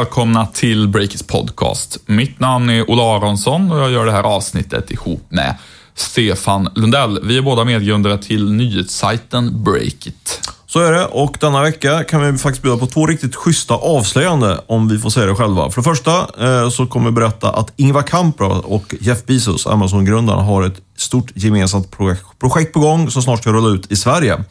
Välkomna 0.00 0.46
till 0.46 0.88
Breakits 0.88 1.22
podcast. 1.22 1.98
Mitt 2.06 2.40
namn 2.40 2.70
är 2.70 2.90
Ola 2.90 3.02
Aronsson 3.02 3.72
och 3.72 3.78
jag 3.78 3.90
gör 3.90 4.06
det 4.06 4.12
här 4.12 4.22
avsnittet 4.22 4.90
ihop 4.90 5.26
med 5.28 5.56
Stefan 5.94 6.68
Lundell. 6.74 7.20
Vi 7.22 7.38
är 7.38 7.42
båda 7.42 7.64
medgrundare 7.64 8.18
till 8.18 8.52
nyhetssajten 8.52 9.64
Breakit. 9.64 10.40
Så 10.72 10.80
är 10.80 10.92
det 10.92 11.06
och 11.06 11.36
denna 11.40 11.62
vecka 11.62 12.04
kan 12.04 12.32
vi 12.32 12.38
faktiskt 12.38 12.62
bjuda 12.62 12.78
på 12.78 12.86
två 12.86 13.06
riktigt 13.06 13.36
schyssta 13.36 13.74
avslöjande 13.74 14.60
om 14.66 14.88
vi 14.88 14.98
får 14.98 15.10
säga 15.10 15.26
det 15.26 15.34
själva. 15.34 15.70
För 15.70 15.80
det 15.80 15.84
första 15.84 16.18
eh, 16.46 16.70
så 16.70 16.86
kommer 16.86 17.06
vi 17.06 17.12
berätta 17.12 17.50
att 17.50 17.72
Ingvar 17.76 18.02
Kamprad 18.02 18.60
och 18.64 18.94
Jeff 19.00 19.26
Bezos, 19.26 19.66
Amazon-grundaren, 19.66 20.44
har 20.44 20.62
ett 20.62 20.80
stort 20.96 21.32
gemensamt 21.34 21.96
projekt 22.38 22.72
på 22.72 22.80
gång 22.80 23.10
som 23.10 23.22
snart 23.22 23.40
ska 23.40 23.52
rulla 23.52 23.68
ut 23.68 23.92
i 23.92 23.96
Sverige. 23.96 24.44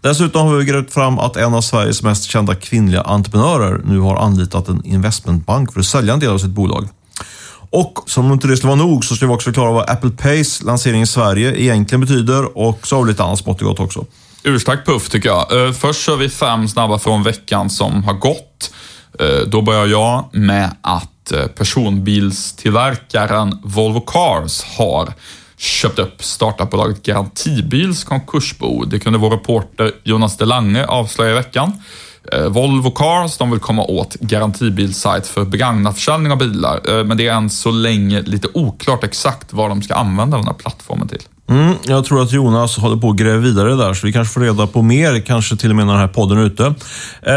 Dessutom 0.00 0.46
har 0.46 0.56
vi 0.56 0.64
grävt 0.64 0.92
fram 0.92 1.18
att 1.18 1.36
en 1.36 1.54
av 1.54 1.60
Sveriges 1.60 2.02
mest 2.02 2.24
kända 2.24 2.54
kvinnliga 2.54 3.00
entreprenörer 3.00 3.80
nu 3.84 3.98
har 3.98 4.16
anlitat 4.16 4.68
en 4.68 4.84
investmentbank 4.84 5.72
för 5.72 5.80
att 5.80 5.86
sälja 5.86 6.14
en 6.14 6.20
del 6.20 6.30
av 6.30 6.38
sitt 6.38 6.50
bolag. 6.50 6.88
Och 7.70 7.98
som 8.06 8.26
om 8.26 8.32
inte 8.32 8.48
det 8.48 8.56
skulle 8.56 8.76
vara 8.76 8.88
nog 8.88 9.04
så 9.04 9.16
ska 9.16 9.26
vi 9.26 9.32
också 9.32 9.44
förklara 9.44 9.72
vad 9.72 9.90
Apple 9.90 10.10
Pays 10.10 10.62
lansering 10.62 11.02
i 11.02 11.06
Sverige 11.06 11.60
egentligen 11.60 12.00
betyder 12.00 12.58
och 12.58 12.86
så 12.86 12.96
har 12.96 13.02
vi 13.02 13.10
lite 13.10 13.24
annat 13.24 13.38
smått 13.38 13.62
och 13.62 13.68
gott 13.68 13.80
också. 13.80 14.04
Urstark 14.46 14.86
puff 14.86 15.08
tycker 15.08 15.28
jag. 15.28 15.66
Eh, 15.66 15.72
först 15.72 16.02
kör 16.02 16.16
vi 16.16 16.28
fem 16.28 16.68
snabba 16.68 16.98
från 16.98 17.22
veckan 17.22 17.70
som 17.70 18.04
har 18.04 18.12
gått. 18.12 18.74
Eh, 19.20 19.38
då 19.46 19.62
börjar 19.62 19.86
jag 19.86 20.28
med 20.32 20.76
att 20.80 21.32
eh, 21.32 21.46
personbilstillverkaren 21.46 23.58
Volvo 23.62 24.00
Cars 24.00 24.62
har 24.62 25.12
köpt 25.56 25.98
upp 25.98 26.24
startupbolaget 26.24 27.02
Garantibils 27.02 28.04
konkursbo. 28.04 28.84
Det 28.84 28.98
kunde 28.98 29.18
vår 29.18 29.30
reporter 29.30 29.92
Jonas 30.02 30.36
Delange 30.36 30.86
avslöja 30.86 31.30
i 31.30 31.34
veckan. 31.34 31.72
Volvo 32.48 32.90
Cars, 32.90 33.36
de 33.36 33.50
vill 33.50 33.60
komma 33.60 33.82
åt 33.82 34.14
garantibilsajt 34.14 35.26
för 35.26 35.44
begagnatförsäljning 35.44 36.32
av 36.32 36.38
bilar, 36.38 37.04
men 37.04 37.16
det 37.16 37.28
är 37.28 37.32
än 37.32 37.50
så 37.50 37.70
länge 37.70 38.22
lite 38.22 38.48
oklart 38.54 39.04
exakt 39.04 39.52
vad 39.52 39.70
de 39.70 39.82
ska 39.82 39.94
använda 39.94 40.36
den 40.36 40.46
här 40.46 40.54
plattformen 40.54 41.08
till. 41.08 41.22
Mm, 41.50 41.74
jag 41.86 42.04
tror 42.04 42.22
att 42.22 42.32
Jonas 42.32 42.78
håller 42.78 42.96
på 42.96 43.10
att 43.10 43.16
gräva 43.16 43.38
vidare 43.38 43.74
där, 43.74 43.94
så 43.94 44.06
vi 44.06 44.12
kanske 44.12 44.34
får 44.34 44.40
reda 44.40 44.66
på 44.66 44.82
mer, 44.82 45.20
kanske 45.20 45.56
till 45.56 45.70
och 45.70 45.76
med 45.76 45.86
när 45.86 45.92
den 45.92 46.00
här 46.00 46.08
podden 46.08 46.38
är 46.38 46.42
ute. 46.42 46.74
Eh, 47.22 47.34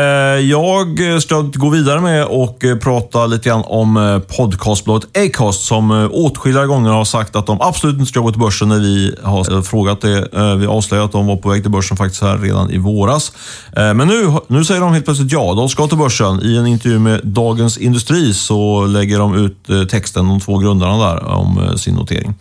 jag 0.49 1.13
eh, 1.13 1.19
ska 1.19 1.41
gå 1.41 1.69
vidare 1.69 2.01
med 2.01 2.25
och 2.25 2.63
eh, 2.63 2.77
prata 2.77 3.25
lite 3.25 3.49
grann 3.49 3.63
om 3.65 4.21
podcastbolaget 4.37 5.17
Acast 5.17 5.61
som 5.61 6.09
åtskilliga 6.13 6.65
gånger 6.65 6.89
har 6.89 7.05
sagt 7.05 7.35
att 7.35 7.45
de 7.45 7.61
absolut 7.61 7.95
inte 7.95 8.05
ska 8.05 8.19
gå 8.19 8.31
till 8.31 8.39
börsen 8.39 8.69
när 8.69 8.79
vi 8.79 9.15
har 9.23 9.61
frågat 9.61 10.01
det. 10.01 10.27
Vi 10.57 10.67
avslöjade 10.67 11.05
att 11.05 11.11
de 11.11 11.27
var 11.27 11.35
på 11.35 11.49
väg 11.49 11.61
till 11.61 11.71
börsen 11.71 11.97
faktiskt 11.97 12.21
här 12.21 12.37
redan 12.37 12.71
i 12.71 12.77
våras. 12.77 13.31
Men 13.75 13.97
nu, 13.97 14.33
nu 14.47 14.65
säger 14.65 14.81
de 14.81 14.93
helt 14.93 15.05
plötsligt 15.05 15.31
ja, 15.31 15.53
de 15.53 15.69
ska 15.69 15.87
till 15.87 15.97
börsen. 15.97 16.41
I 16.43 16.57
en 16.57 16.67
intervju 16.67 16.99
med 16.99 17.21
Dagens 17.23 17.77
Industri 17.77 18.33
så 18.33 18.85
lägger 18.85 19.19
de 19.19 19.35
ut 19.35 19.89
texten, 19.89 20.27
de 20.27 20.39
två 20.39 20.57
grundarna 20.57 20.97
där, 20.97 21.23
om 21.23 21.77
sin 21.77 21.95
notering. 21.95 22.35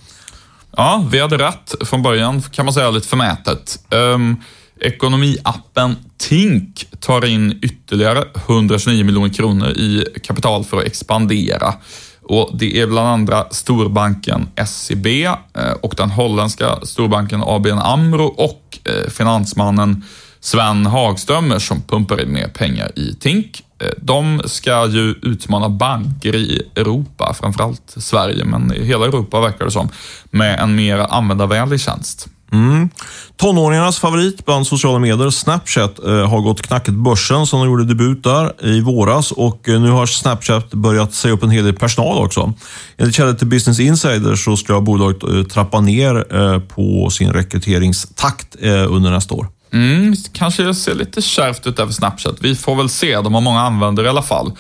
Ja, 0.77 1.05
vi 1.10 1.20
hade 1.20 1.38
rätt 1.38 1.74
från 1.84 2.02
början, 2.02 2.42
kan 2.42 2.64
man 2.64 2.74
säga 2.74 2.91
lite 2.91 3.08
förmätet. 3.08 3.78
Um, 3.91 4.42
ekonomiappen 4.80 5.96
Tink 6.19 6.86
tar 7.00 7.24
in 7.24 7.58
ytterligare 7.62 8.24
129 8.48 9.04
miljoner 9.04 9.34
kronor 9.34 9.69
i 9.69 10.06
kapital 10.22 10.64
för 10.64 10.77
att 10.77 10.84
expandera. 10.84 11.74
Och 12.22 12.50
Det 12.58 12.80
är 12.80 12.86
bland 12.86 13.08
andra 13.08 13.47
storbanken 13.50 14.48
SEB 14.66 15.06
eh, 15.06 15.72
och 15.82 15.94
den 15.97 16.10
holländska 16.10 16.78
storbanken 16.82 17.43
ABN 17.43 17.78
AMRO 17.78 18.25
och 18.25 18.78
eh, 18.84 19.10
finansmannen 19.10 20.04
Sven 20.41 20.87
Hagströmer 20.87 21.58
som 21.58 21.82
pumpar 21.82 22.22
in 22.22 22.32
mer 22.32 22.48
pengar 22.48 22.98
i 22.98 23.14
Tink. 23.14 23.62
Eh, 23.78 23.88
de 24.03 24.42
ska 24.44 24.87
ju 24.87 25.14
utmana 25.22 25.69
banker 25.69 26.34
i 26.34 26.62
Europa, 26.76 27.34
framförallt 27.41 27.94
Sverige, 27.97 28.44
men 28.44 28.75
i 28.75 28.84
hela 28.84 29.06
Europa 29.06 29.41
verkar 29.41 29.64
det 29.64 29.70
som, 29.70 29.88
med 30.31 30.60
en 30.60 30.76
mer 30.76 30.98
användarvänlig 30.98 31.81
tjänst. 31.81 32.28
Mm. 32.53 32.88
Tonåringarnas 33.37 33.98
favorit 33.98 34.44
bland 34.44 34.66
sociala 34.66 34.98
medier, 34.98 35.31
Snapchat, 35.31 35.98
eh, 35.98 36.28
har 36.28 36.41
gått 36.41 36.62
knackigt 36.62 36.97
börsen 36.97 37.47
som 37.47 37.60
de 37.60 37.69
gjorde 37.69 37.84
debut 37.84 38.22
där 38.22 38.66
i 38.66 38.81
våras 38.81 39.32
och 39.32 39.69
eh, 39.69 39.81
nu 39.81 39.91
har 39.91 40.06
Snapchat 40.06 40.70
börjat 40.70 41.14
säga 41.14 41.34
upp 41.34 41.43
en 41.43 41.50
hel 41.50 41.64
del 41.64 41.75
personal 41.75 42.25
också. 42.25 42.53
Enligt 42.97 43.14
källor 43.14 43.34
till 43.34 43.47
Business 43.47 43.81
Insider 43.81 44.34
så 44.34 44.56
ska 44.56 44.81
bolaget 44.81 45.22
eh, 45.22 45.43
trappa 45.43 45.81
ner 45.81 46.34
eh, 46.37 46.58
på 46.58 47.10
sin 47.10 47.32
rekryteringstakt 47.32 48.56
eh, 48.60 48.93
under 48.93 49.10
nästa 49.10 49.34
år. 49.34 49.47
Mm, 49.72 50.15
kanske 50.32 50.75
ser 50.75 50.94
lite 50.94 51.22
kärvt 51.22 51.66
ut 51.66 51.78
över 51.78 51.93
Snapchat. 51.93 52.37
Vi 52.41 52.54
får 52.54 52.77
väl 52.77 52.88
se. 52.88 53.21
De 53.21 53.34
har 53.34 53.41
många 53.41 53.60
användare 53.60 54.06
i 54.06 54.09
alla 54.09 54.22
fall. 54.22 54.53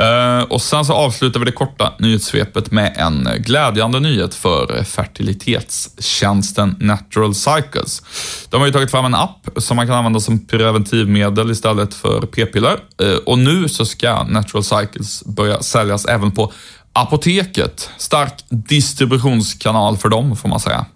Uh, 0.00 0.42
och 0.42 0.62
Sen 0.62 0.84
så 0.84 0.92
avslutar 0.92 1.40
vi 1.40 1.46
det 1.46 1.52
korta 1.52 1.92
nyhetssvepet 1.98 2.70
med 2.70 2.94
en 2.96 3.28
glädjande 3.38 4.00
nyhet 4.00 4.34
för 4.34 4.84
fertilitetstjänsten 4.84 6.76
Natural 6.80 7.34
Cycles. 7.34 8.02
De 8.50 8.60
har 8.60 8.66
ju 8.66 8.72
tagit 8.72 8.90
fram 8.90 9.04
en 9.04 9.14
app 9.14 9.48
som 9.56 9.76
man 9.76 9.86
kan 9.86 9.96
använda 9.96 10.20
som 10.20 10.46
preventivmedel 10.46 11.50
istället 11.50 11.94
för 11.94 12.20
p-piller. 12.20 12.78
Uh, 13.02 13.16
och 13.26 13.38
nu 13.38 13.68
så 13.68 13.86
ska 13.86 14.24
Natural 14.24 14.64
Cycles 14.64 15.24
börja 15.24 15.62
säljas 15.62 16.04
även 16.04 16.32
på 16.32 16.52
apoteket. 16.92 17.90
Stark 17.96 18.44
distributionskanal 18.48 19.96
för 19.96 20.08
dem, 20.08 20.36
får 20.36 20.48
man 20.48 20.60
säga. 20.60 20.86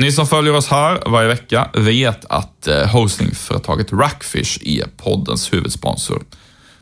Ni 0.00 0.12
som 0.12 0.26
följer 0.26 0.54
oss 0.54 0.68
här 0.68 1.02
varje 1.06 1.28
vecka 1.28 1.70
vet 1.74 2.24
att 2.28 2.66
eh, 2.66 2.86
hostingföretaget 2.86 3.92
Rackfish 3.92 4.58
är 4.64 4.84
poddens 4.96 5.52
huvudsponsor. 5.52 6.22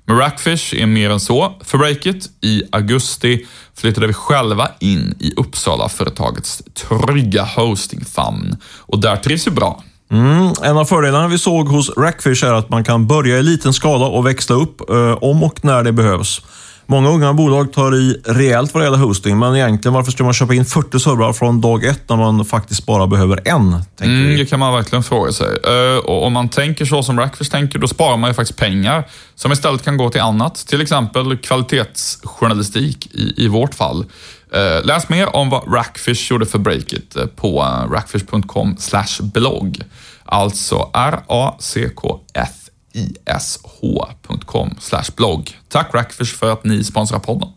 Men 0.05 0.19
Rackfish 0.19 0.75
är 0.75 0.87
mer 0.87 1.11
än 1.11 1.21
så. 1.21 1.53
För 1.65 1.79
Breakit 1.79 2.31
i 2.41 2.63
augusti 2.73 3.47
flyttade 3.75 4.07
vi 4.07 4.13
själva 4.13 4.71
in 4.79 5.15
i 5.21 5.35
Uppsala-företagets 5.37 6.63
trygga 6.75 7.45
hostingfamn 7.45 8.57
och 8.65 9.01
där 9.01 9.17
trivs 9.17 9.47
vi 9.47 9.51
bra. 9.51 9.83
Mm, 10.11 10.53
en 10.63 10.77
av 10.77 10.85
fördelarna 10.85 11.29
vi 11.29 11.39
såg 11.39 11.69
hos 11.69 11.91
Rackfish 11.97 12.45
är 12.45 12.53
att 12.53 12.71
man 12.71 12.85
kan 12.85 13.07
börja 13.07 13.39
i 13.39 13.43
liten 13.43 13.73
skala 13.73 14.07
och 14.07 14.27
växla 14.27 14.57
upp 14.57 14.91
eh, 14.91 15.13
om 15.13 15.43
och 15.43 15.65
när 15.65 15.83
det 15.83 15.93
behövs. 15.93 16.43
Många 16.91 17.09
unga 17.09 17.33
bolag 17.33 17.73
tar 17.73 17.97
i 17.97 18.21
rejält 18.25 18.75
vad 18.75 18.83
det 18.83 18.85
gäller 18.85 18.99
hosting, 18.99 19.39
men 19.39 19.57
egentligen 19.57 19.95
varför 19.95 20.13
ska 20.13 20.25
man 20.25 20.33
köpa 20.33 20.55
in 20.55 20.65
40 20.65 21.01
servrar 21.01 21.33
från 21.33 21.61
dag 21.61 21.85
ett 21.85 22.09
när 22.09 22.17
man 22.17 22.45
faktiskt 22.45 22.87
bara 22.87 23.07
behöver 23.07 23.41
en? 23.45 23.85
Mm, 24.01 24.39
det 24.39 24.47
kan 24.47 24.61
man 24.61 24.75
verkligen 24.75 25.03
fråga 25.03 25.33
sig. 25.33 25.47
Uh, 25.47 25.99
och 25.99 26.27
om 26.27 26.33
man 26.33 26.49
tänker 26.49 26.85
så 26.85 27.03
som 27.03 27.21
Rackfish 27.21 27.51
tänker, 27.51 27.79
då 27.79 27.89
sparar 27.89 28.17
man 28.17 28.31
ju 28.31 28.35
faktiskt 28.35 28.59
pengar 28.59 29.09
som 29.35 29.53
istället 29.53 29.85
kan 29.85 29.97
gå 29.97 30.11
till 30.11 30.21
annat. 30.21 30.55
Till 30.55 30.81
exempel 30.81 31.37
kvalitetsjournalistik 31.37 33.07
i, 33.15 33.45
i 33.45 33.49
vårt 33.49 33.75
fall. 33.75 34.05
Uh, 34.57 34.87
läs 34.87 35.09
mer 35.09 35.37
om 35.37 35.51
vad 35.51 35.75
Rackfish 35.75 36.31
gjorde 36.31 36.47
för 36.47 36.59
Breakit 36.59 37.17
uh, 37.17 37.27
på 37.27 37.63
rackfish.com 37.91 38.77
blogg. 39.21 39.83
Alltså 40.25 40.91
R-A-C-K-F 40.95 42.68
ish.com 43.39 44.71
blogg. 45.17 45.57
Tack 45.69 45.95
Rackfish 45.95 46.37
för 46.37 46.53
att 46.53 46.65
ni 46.65 46.85
sponsrar 46.85 47.19
podden. 47.19 47.49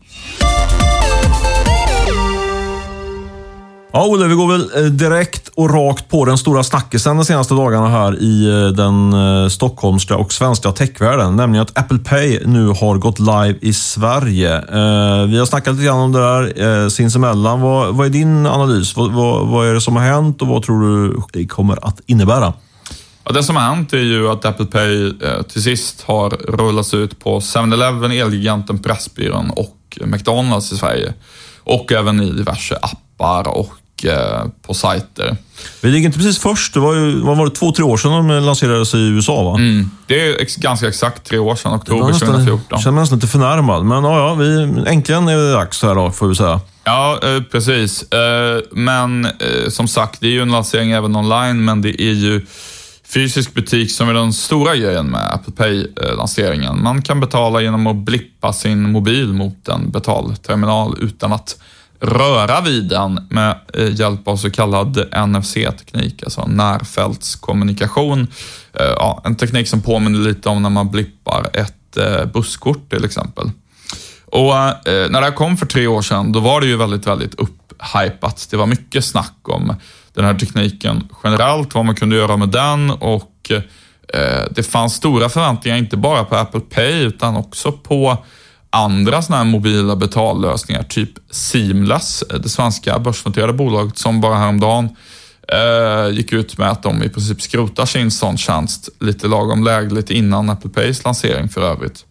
Ja, 3.94 4.06
Olle, 4.06 4.28
vi 4.28 4.36
går 4.36 4.48
väl 4.48 4.86
eh, 4.86 4.92
direkt 4.92 5.48
och 5.56 5.74
rakt 5.74 6.10
på 6.10 6.26
den 6.26 6.38
stora 6.38 6.64
snackisen 6.64 7.18
de 7.18 7.26
senaste 7.26 7.54
dagarna 7.54 7.90
här 7.90 8.22
i 8.22 8.50
eh, 8.50 8.68
den 8.68 9.14
eh, 9.14 9.48
stockholmska 9.48 10.18
och 10.18 10.34
svenska 10.34 10.72
techvärlden. 10.72 11.36
Nämligen 11.36 11.64
att 11.64 11.78
Apple 11.78 11.98
Pay 11.98 12.40
nu 12.46 12.68
har 12.68 12.98
gått 12.98 13.20
live 13.20 13.56
i 13.62 13.74
Sverige. 13.74 14.62
Vi 15.28 15.38
har 15.38 15.46
snackat 15.46 15.74
lite 15.74 15.86
grann 15.86 16.00
om 16.00 16.12
det 16.12 16.20
där 16.20 16.90
sinsemellan. 16.90 17.62
Vad, 17.62 17.96
vad 17.96 18.06
är 18.06 18.10
din 18.10 18.46
analys? 18.46 18.96
Vad, 18.96 19.12
vad, 19.12 19.48
vad 19.48 19.68
är 19.68 19.74
det 19.74 19.82
som 19.82 19.96
har 19.96 20.04
hänt 20.04 20.42
och 20.42 20.48
vad 20.48 20.64
tror 20.64 20.82
du 20.82 21.22
det 21.34 21.48
kommer 21.48 21.88
att 21.88 22.02
innebära? 22.06 22.54
Ja, 23.24 23.32
det 23.32 23.44
som 23.44 23.56
har 23.56 23.64
hänt 23.64 23.94
är 23.94 23.98
ju 23.98 24.30
att 24.30 24.46
Apple 24.46 24.66
Pay 24.66 25.08
eh, 25.08 25.42
till 25.42 25.64
sist 25.64 26.02
har 26.02 26.30
rullats 26.30 26.94
ut 26.94 27.20
på 27.20 27.40
7-Eleven, 27.40 28.12
Elgiganten, 28.12 28.80
Pressbyrån 28.80 29.50
och 29.50 29.98
McDonalds 30.06 30.72
i 30.72 30.78
Sverige. 30.78 31.14
Och 31.64 31.92
även 31.92 32.22
i 32.22 32.32
diverse 32.32 32.80
appar 32.82 33.48
och 33.48 34.06
eh, 34.06 34.46
på 34.62 34.74
sajter. 34.74 35.38
Vi 35.82 35.92
ligger 35.92 36.06
inte 36.06 36.18
precis 36.18 36.40
först. 36.40 36.74
Det 36.74 36.80
var 36.80 36.96
ju 36.96 37.22
vad 37.22 37.38
var 37.38 37.46
det, 37.46 37.52
två, 37.52 37.72
tre 37.72 37.84
år 37.84 37.98
sedan 37.98 38.12
de 38.12 38.28
lanserades 38.28 38.94
i 38.94 38.98
USA 38.98 39.44
va? 39.44 39.56
Mm, 39.56 39.92
det 40.08 40.28
är 40.28 40.42
ex 40.42 40.56
ganska 40.56 40.88
exakt 40.88 41.24
tre 41.24 41.38
år 41.38 41.56
sedan, 41.56 41.74
oktober 41.74 42.20
2014. 42.20 42.66
Jag 42.70 42.82
känner 42.82 42.92
mig 42.92 43.02
nästan 43.02 43.18
lite 43.18 43.28
förnärmad, 43.28 43.86
men 43.86 44.04
ja, 44.04 44.18
ja 44.18 44.34
vi, 44.34 44.64
äntligen 44.88 45.28
är 45.28 45.38
det 45.38 45.54
dags 45.54 45.84
här 45.84 45.96
då, 45.96 46.12
får 46.12 46.28
vi 46.28 46.36
säga. 46.36 46.62
Ja, 46.84 47.20
eh, 47.24 47.42
precis. 47.52 48.06
Men 48.72 49.28
som 49.70 49.88
sagt, 49.88 50.22
det 50.22 50.28
är 50.28 50.32
ju 50.32 50.42
en 50.42 50.52
lansering 50.52 50.92
även 50.92 51.16
online, 51.16 51.66
men 51.66 51.82
det 51.82 52.02
är 52.02 52.14
ju 52.14 52.46
fysisk 53.14 53.54
butik 53.54 53.92
som 53.92 54.10
är 54.10 54.14
den 54.14 54.34
stora 54.34 54.76
grejen 54.76 55.08
med 55.08 55.34
Apple 55.34 55.54
Pay-lanseringen. 55.54 56.78
Eh, 56.78 56.84
man 56.84 57.02
kan 57.02 57.20
betala 57.20 57.62
genom 57.62 57.88
att 57.88 57.96
blippa 57.96 58.54
sin 58.54 58.92
mobil 58.92 59.34
mot 59.34 59.68
en 59.68 59.92
betalterminal 59.92 60.98
utan 61.00 61.34
att 61.34 61.62
röra 62.00 62.62
vid 62.62 62.90
den 62.90 63.28
med 63.30 63.60
eh, 63.74 63.94
hjälp 63.94 64.28
av 64.28 64.38
så 64.38 64.52
kallad 64.52 65.06
NFC-teknik, 65.28 66.24
alltså 66.24 66.48
närfältskommunikation. 66.48 68.28
Eh, 68.74 68.86
ja, 68.86 69.22
en 69.26 69.36
teknik 69.36 69.68
som 69.68 69.82
påminner 69.82 70.20
lite 70.20 70.50
om 70.50 70.64
när 70.64 70.70
man 70.70 70.92
blippar 70.92 71.50
ett 71.54 71.76
busskort 72.34 72.90
till 72.90 73.06
exempel. 73.06 73.52
Och 74.26 74.54
när 74.86 75.10
det 75.10 75.26
här 75.26 75.32
kom 75.32 75.58
för 75.58 75.66
tre 75.66 75.88
år 75.88 76.02
sedan, 76.02 76.32
då 76.32 76.40
var 76.40 76.62
det 76.62 76.68
ju 76.68 76.78
väldigt, 76.78 77.08
väldigt 77.08 77.36
upphypat. 77.36 78.48
Det 78.52 78.58
var 78.58 78.66
mycket 78.66 79.06
snack 79.06 79.36
om 79.42 79.76
den 80.14 80.26
här 80.26 80.34
tekniken 80.34 81.08
generellt, 81.24 81.76
vad 81.76 81.86
man 81.86 81.96
kunde 81.96 82.16
göra 82.16 82.38
med 82.38 82.50
den 82.50 82.90
och 82.90 83.52
eh, 84.14 84.44
det 84.52 84.64
fanns 84.64 84.94
stora 84.94 85.30
förväntningar, 85.30 85.78
inte 85.78 85.98
bara 85.98 86.24
på 86.24 86.36
Apple 86.36 86.60
Pay, 86.60 87.02
utan 87.02 87.36
också 87.36 87.72
på 87.72 88.18
andra 88.70 89.22
sådana 89.22 89.44
här 89.44 89.52
mobila 89.52 89.96
betallösningar, 89.96 90.84
typ 90.84 91.10
Seamless, 91.30 92.24
eh, 92.30 92.40
det 92.40 92.50
svenska 92.50 93.00
börsnoterade 93.00 93.54
bolaget 93.54 93.98
som 93.98 94.22
bara 94.22 94.36
häromdagen 94.36 94.90
eh, 95.48 96.10
gick 96.18 96.34
ut 96.34 96.58
med 96.58 96.70
att 96.70 96.84
de 96.84 97.04
i 97.04 97.10
princip 97.10 97.42
skrotar 97.42 97.86
sin 97.86 98.12
sån 98.12 98.38
tjänst 98.38 98.90
lite 99.00 99.28
lagom 99.28 99.64
lägligt 99.64 100.10
innan 100.10 100.50
Apple 100.50 100.70
Pays 100.70 101.04
lansering 101.04 101.50
för 101.50 101.62
övrigt. 101.62 102.06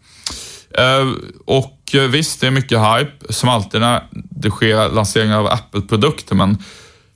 Eh, 0.78 1.08
och 1.46 1.94
eh, 1.94 2.02
visst, 2.02 2.40
det 2.40 2.46
är 2.46 2.50
mycket 2.50 2.78
hype, 2.78 3.32
som 3.32 3.48
alltid 3.48 3.80
när 3.80 4.02
det 4.12 4.50
sker 4.50 4.88
lanseringar 4.88 5.38
av 5.38 5.46
Apple-produkter, 5.46 6.34
men 6.34 6.58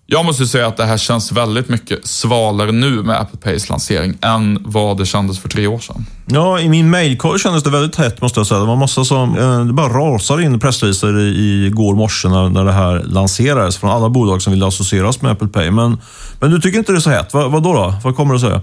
jag 0.06 0.24
måste 0.24 0.46
säga 0.46 0.66
att 0.66 0.76
det 0.76 0.84
här 0.84 0.98
känns 0.98 1.32
väldigt 1.32 1.68
mycket 1.68 2.06
svalare 2.06 2.72
nu 2.72 3.02
med 3.02 3.20
Apple 3.20 3.38
Pays 3.38 3.68
lansering 3.68 4.14
än 4.20 4.58
vad 4.60 4.98
det 4.98 5.06
kändes 5.06 5.38
för 5.38 5.48
tre 5.48 5.66
år 5.66 5.78
sedan. 5.78 6.06
Ja, 6.26 6.60
i 6.60 6.68
min 6.68 6.90
mailkorg 6.90 7.40
kändes 7.40 7.62
det 7.62 7.70
väldigt 7.70 7.96
hett 7.96 8.20
måste 8.20 8.40
jag 8.40 8.46
säga. 8.46 8.60
Det 8.60 8.66
var 8.66 8.76
massa 8.76 9.04
som, 9.04 9.38
eh, 9.38 9.64
det 9.64 9.72
bara 9.72 9.88
rasade 9.88 10.42
in 10.42 10.60
pressreleaser 10.60 11.18
i, 11.20 11.70
går 11.74 11.94
morse 11.94 12.28
när, 12.28 12.48
när 12.48 12.64
det 12.64 12.72
här 12.72 13.02
lanserades 13.04 13.76
från 13.76 13.90
alla 13.90 14.08
bolag 14.08 14.42
som 14.42 14.52
ville 14.52 14.66
associeras 14.66 15.22
med 15.22 15.32
Apple 15.32 15.48
Pay. 15.48 15.70
Men, 15.70 16.00
men 16.40 16.50
du 16.50 16.60
tycker 16.60 16.78
inte 16.78 16.92
det 16.92 16.98
är 16.98 17.00
så 17.00 17.10
hett. 17.10 17.34
Vad, 17.34 17.52
vad 17.52 17.62
då, 17.62 17.72
då? 17.72 17.94
Vad 18.04 18.16
kommer 18.16 18.34
du 18.34 18.40
säga? 18.40 18.60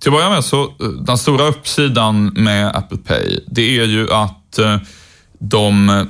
Till 0.00 0.08
att 0.08 0.14
börja 0.14 0.30
med 0.30 0.44
så, 0.44 0.62
eh, 0.62 0.88
den 1.00 1.18
stora 1.18 1.46
uppsidan 1.46 2.26
med 2.26 2.76
Apple 2.76 2.98
Pay, 2.98 3.40
det 3.46 3.78
är 3.78 3.84
ju 3.84 4.12
att 4.12 4.58
eh, 4.58 4.76
de 5.38 5.88
eh, 5.88 6.04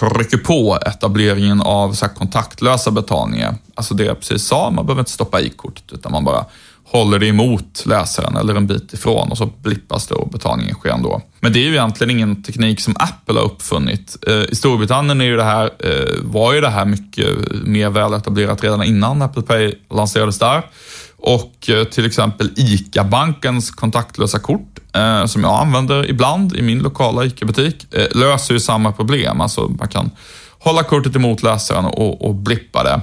trycker 0.00 0.38
på 0.38 0.78
etableringen 0.86 1.60
av 1.60 1.92
så 1.92 2.08
kontaktlösa 2.08 2.90
betalningar. 2.90 3.54
Alltså 3.74 3.94
det 3.94 4.04
jag 4.04 4.18
precis 4.18 4.44
sa, 4.44 4.70
man 4.70 4.86
behöver 4.86 5.00
inte 5.00 5.10
stoppa 5.10 5.40
i 5.40 5.50
kortet 5.50 5.92
utan 5.92 6.12
man 6.12 6.24
bara 6.24 6.44
håller 6.90 7.18
det 7.18 7.26
emot 7.26 7.86
läsaren 7.86 8.36
eller 8.36 8.54
en 8.54 8.66
bit 8.66 8.92
ifrån 8.92 9.30
och 9.30 9.38
så 9.38 9.46
blippas 9.46 10.06
det 10.06 10.14
och 10.14 10.30
betalningen 10.30 10.74
sker 10.74 10.90
ändå. 10.90 11.22
Men 11.40 11.52
det 11.52 11.58
är 11.58 11.62
ju 11.62 11.72
egentligen 11.72 12.10
ingen 12.10 12.42
teknik 12.42 12.80
som 12.80 12.96
Apple 12.98 13.34
har 13.34 13.44
uppfunnit. 13.44 14.16
Eh, 14.26 14.34
I 14.34 14.54
Storbritannien 14.54 15.20
är 15.20 15.24
ju 15.24 15.36
det 15.36 15.44
här, 15.44 15.70
eh, 15.78 16.14
var 16.22 16.52
ju 16.52 16.60
det 16.60 16.68
här 16.68 16.84
mycket 16.84 17.26
mer 17.64 17.90
väletablerat 17.90 18.64
redan 18.64 18.82
innan 18.82 19.22
Apple 19.22 19.42
Pay 19.42 19.74
lanserades 19.90 20.38
där. 20.38 20.62
Och 21.18 21.70
eh, 21.70 21.84
till 21.84 22.06
exempel 22.06 22.50
ICA-bankens 22.56 23.70
kontaktlösa 23.70 24.38
kort 24.38 24.78
eh, 24.92 25.26
som 25.26 25.44
jag 25.44 25.60
använder 25.60 26.10
ibland 26.10 26.56
i 26.56 26.62
min 26.62 26.78
lokala 26.78 27.24
ICA-butik, 27.24 27.94
eh, 27.94 28.06
löser 28.18 28.54
ju 28.54 28.60
samma 28.60 28.92
problem. 28.92 29.40
Alltså 29.40 29.68
man 29.68 29.88
kan 29.88 30.10
hålla 30.58 30.82
kortet 30.82 31.16
emot 31.16 31.42
läsaren 31.42 31.84
och, 31.84 32.28
och 32.28 32.34
blippa 32.34 32.82
det. 32.82 33.00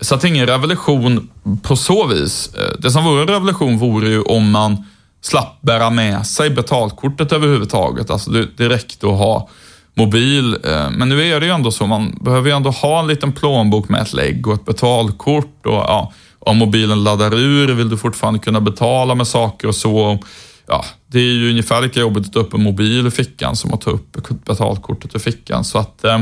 Så 0.00 0.14
att 0.14 0.20
det 0.20 0.26
är 0.26 0.30
ingen 0.30 0.46
revolution 0.46 1.30
på 1.62 1.76
så 1.76 2.06
vis. 2.06 2.54
Eh, 2.54 2.74
det 2.78 2.90
som 2.90 3.04
vore 3.04 3.22
en 3.22 3.28
revolution 3.28 3.78
vore 3.78 4.08
ju 4.08 4.22
om 4.22 4.50
man 4.50 4.84
slapp 5.22 5.58
bära 5.60 5.90
med 5.90 6.26
sig 6.26 6.50
betalkortet 6.50 7.32
överhuvudtaget. 7.32 8.10
Alltså 8.10 8.30
det, 8.30 8.48
det 8.56 8.68
räckte 8.68 9.06
att 9.06 9.18
ha 9.18 9.48
mobil. 9.94 10.56
Eh, 10.64 10.90
men 10.90 11.08
nu 11.08 11.22
är 11.26 11.40
det 11.40 11.46
ju 11.46 11.52
ändå 11.52 11.70
så, 11.70 11.86
man 11.86 12.18
behöver 12.20 12.50
ju 12.50 12.56
ändå 12.56 12.70
ha 12.70 13.00
en 13.00 13.06
liten 13.06 13.32
plånbok 13.32 13.88
med 13.88 14.00
ett 14.02 14.12
lägg 14.12 14.46
och 14.46 14.54
ett 14.54 14.64
betalkort. 14.64 15.66
Och, 15.66 15.72
ja, 15.72 16.12
om 16.40 16.56
mobilen 16.56 17.04
laddar 17.04 17.34
ur 17.34 17.68
vill 17.68 17.88
du 17.88 17.96
fortfarande 17.96 18.40
kunna 18.40 18.60
betala 18.60 19.14
med 19.14 19.26
saker 19.26 19.68
och 19.68 19.74
så 19.74 20.18
ja, 20.66 20.84
det 21.06 21.18
är 21.18 21.32
ju 21.32 21.50
ungefär 21.50 21.80
lika 21.80 22.00
jobbigt 22.00 22.26
att 22.26 22.32
ta 22.32 22.40
upp 22.40 22.54
en 22.54 22.62
mobil 22.62 23.06
i 23.06 23.10
fickan 23.10 23.56
som 23.56 23.74
att 23.74 23.80
ta 23.80 23.90
upp 23.90 24.16
betalkortet 24.44 25.14
i 25.14 25.18
fickan. 25.18 25.64
Så 25.64 25.78
att 25.78 26.04
eh, 26.04 26.20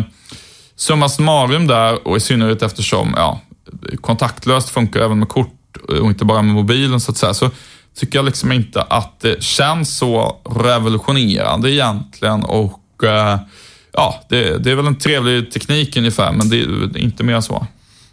summa 0.76 1.08
summarum 1.08 1.66
där 1.66 2.08
och 2.08 2.16
i 2.16 2.20
synnerhet 2.20 2.62
eftersom 2.62 3.14
ja, 3.16 3.40
kontaktlöst 4.00 4.68
funkar 4.68 5.00
även 5.00 5.18
med 5.18 5.28
kort 5.28 5.76
och 5.88 6.06
inte 6.06 6.24
bara 6.24 6.42
med 6.42 6.54
mobilen 6.54 7.00
så 7.00 7.10
att 7.10 7.16
säga. 7.16 7.34
Så 7.34 7.50
tycker 7.96 8.18
jag 8.18 8.24
liksom 8.24 8.52
inte 8.52 8.82
att 8.82 9.20
det 9.20 9.42
känns 9.42 9.98
så 9.98 10.36
revolutionerande 10.50 11.70
egentligen 11.70 12.44
och 12.44 13.04
eh, 13.04 13.38
ja, 13.92 14.24
det, 14.28 14.58
det, 14.58 14.70
är 14.70 14.74
väl 14.74 14.86
en 14.86 14.98
trevlig 14.98 15.52
teknik 15.52 15.96
ungefär, 15.96 16.32
men 16.32 16.48
det 16.48 16.56
är 16.60 16.98
inte 16.98 17.24
mer 17.24 17.40
så. 17.40 17.66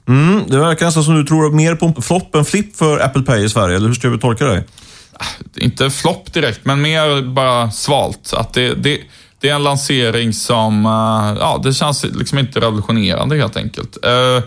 Mm, 0.07 0.43
det 0.47 0.59
verkar 0.59 0.85
nästan 0.85 1.03
som 1.03 1.15
du 1.15 1.23
tror 1.23 1.51
mer 1.51 1.75
på 1.75 2.01
flopp 2.01 2.35
än 2.35 2.45
flipp 2.45 2.77
för 2.77 2.99
Apple 2.99 3.21
Pay 3.21 3.43
i 3.43 3.49
Sverige, 3.49 3.75
eller 3.75 3.87
hur 3.87 3.95
ska 3.95 4.09
vi 4.09 4.17
tolka 4.17 4.45
dig? 4.45 4.63
Ah, 5.13 5.25
inte 5.55 5.89
flopp 5.89 6.33
direkt, 6.33 6.65
men 6.65 6.81
mer 6.81 7.21
bara 7.21 7.71
svalt. 7.71 8.33
Att 8.33 8.53
det, 8.53 8.73
det, 8.73 8.99
det 9.39 9.49
är 9.49 9.55
en 9.55 9.63
lansering 9.63 10.33
som, 10.33 10.85
eh, 10.85 11.39
ja, 11.39 11.61
det 11.63 11.73
känns 11.73 12.03
liksom 12.03 12.37
inte 12.37 12.59
revolutionerande 12.59 13.37
helt 13.37 13.57
enkelt. 13.57 14.05
Eh, 14.05 14.43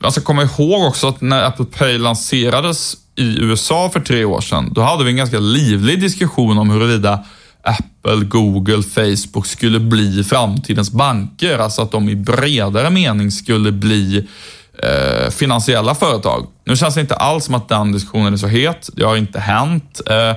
man 0.00 0.12
ska 0.12 0.20
komma 0.20 0.42
ihåg 0.42 0.84
också 0.84 1.08
att 1.08 1.20
när 1.20 1.42
Apple 1.42 1.64
Pay 1.64 1.98
lanserades 1.98 2.96
i 3.16 3.38
USA 3.40 3.90
för 3.92 4.00
tre 4.00 4.24
år 4.24 4.40
sedan, 4.40 4.72
då 4.72 4.80
hade 4.80 5.04
vi 5.04 5.10
en 5.10 5.16
ganska 5.16 5.38
livlig 5.38 6.00
diskussion 6.00 6.58
om 6.58 6.70
huruvida 6.70 7.24
Apple, 7.62 8.24
Google, 8.24 8.82
Facebook 8.82 9.46
skulle 9.46 9.80
bli 9.80 10.24
framtidens 10.24 10.90
banker. 10.90 11.58
Alltså 11.58 11.82
att 11.82 11.92
de 11.92 12.08
i 12.08 12.16
bredare 12.16 12.90
mening 12.90 13.30
skulle 13.30 13.72
bli 13.72 14.28
eh, 14.82 15.30
finansiella 15.30 15.94
företag. 15.94 16.46
Nu 16.64 16.76
känns 16.76 16.94
det 16.94 17.00
inte 17.00 17.14
alls 17.14 17.44
som 17.44 17.54
att 17.54 17.68
den 17.68 17.92
diskussionen 17.92 18.32
är 18.32 18.36
så 18.36 18.46
het. 18.46 18.90
Det 18.92 19.04
har 19.04 19.16
inte 19.16 19.40
hänt. 19.40 20.00
Eh, 20.06 20.36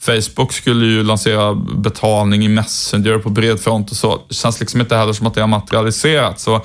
Facebook 0.00 0.52
skulle 0.52 0.86
ju 0.86 1.02
lansera 1.02 1.54
betalning 1.54 2.44
i 2.44 2.48
Messenger 2.48 3.18
på 3.18 3.30
bred 3.30 3.60
front 3.60 3.90
och 3.90 3.96
så. 3.96 4.20
Det 4.28 4.34
känns 4.34 4.60
liksom 4.60 4.80
inte 4.80 4.96
heller 4.96 5.12
som 5.12 5.26
att 5.26 5.34
det 5.34 5.40
har 5.40 5.48
materialiserats. 5.48 6.42
Så 6.42 6.64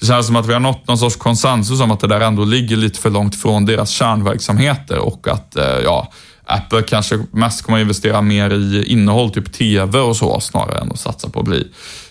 det 0.00 0.06
känns 0.06 0.26
som 0.26 0.36
att 0.36 0.46
vi 0.46 0.52
har 0.52 0.60
nått 0.60 0.88
någon 0.88 0.98
sorts 0.98 1.16
konsensus 1.16 1.80
om 1.80 1.90
att 1.90 2.00
det 2.00 2.06
där 2.06 2.20
ändå 2.20 2.44
ligger 2.44 2.76
lite 2.76 3.00
för 3.00 3.10
långt 3.10 3.36
från 3.36 3.66
deras 3.66 3.90
kärnverksamheter 3.90 4.98
och 4.98 5.28
att, 5.28 5.56
eh, 5.56 5.78
ja, 5.84 6.12
Apple 6.46 6.82
kanske 6.82 7.18
mest 7.32 7.62
kommer 7.62 7.78
att 7.78 7.82
investera 7.82 8.22
mer 8.22 8.52
i 8.52 8.84
innehåll, 8.92 9.30
typ 9.30 9.52
TV 9.52 9.98
och 9.98 10.16
så, 10.16 10.40
snarare 10.40 10.78
än 10.78 10.92
att 10.92 11.00
satsa 11.00 11.28
på 11.28 11.40
att 11.40 11.46
bli 11.46 11.66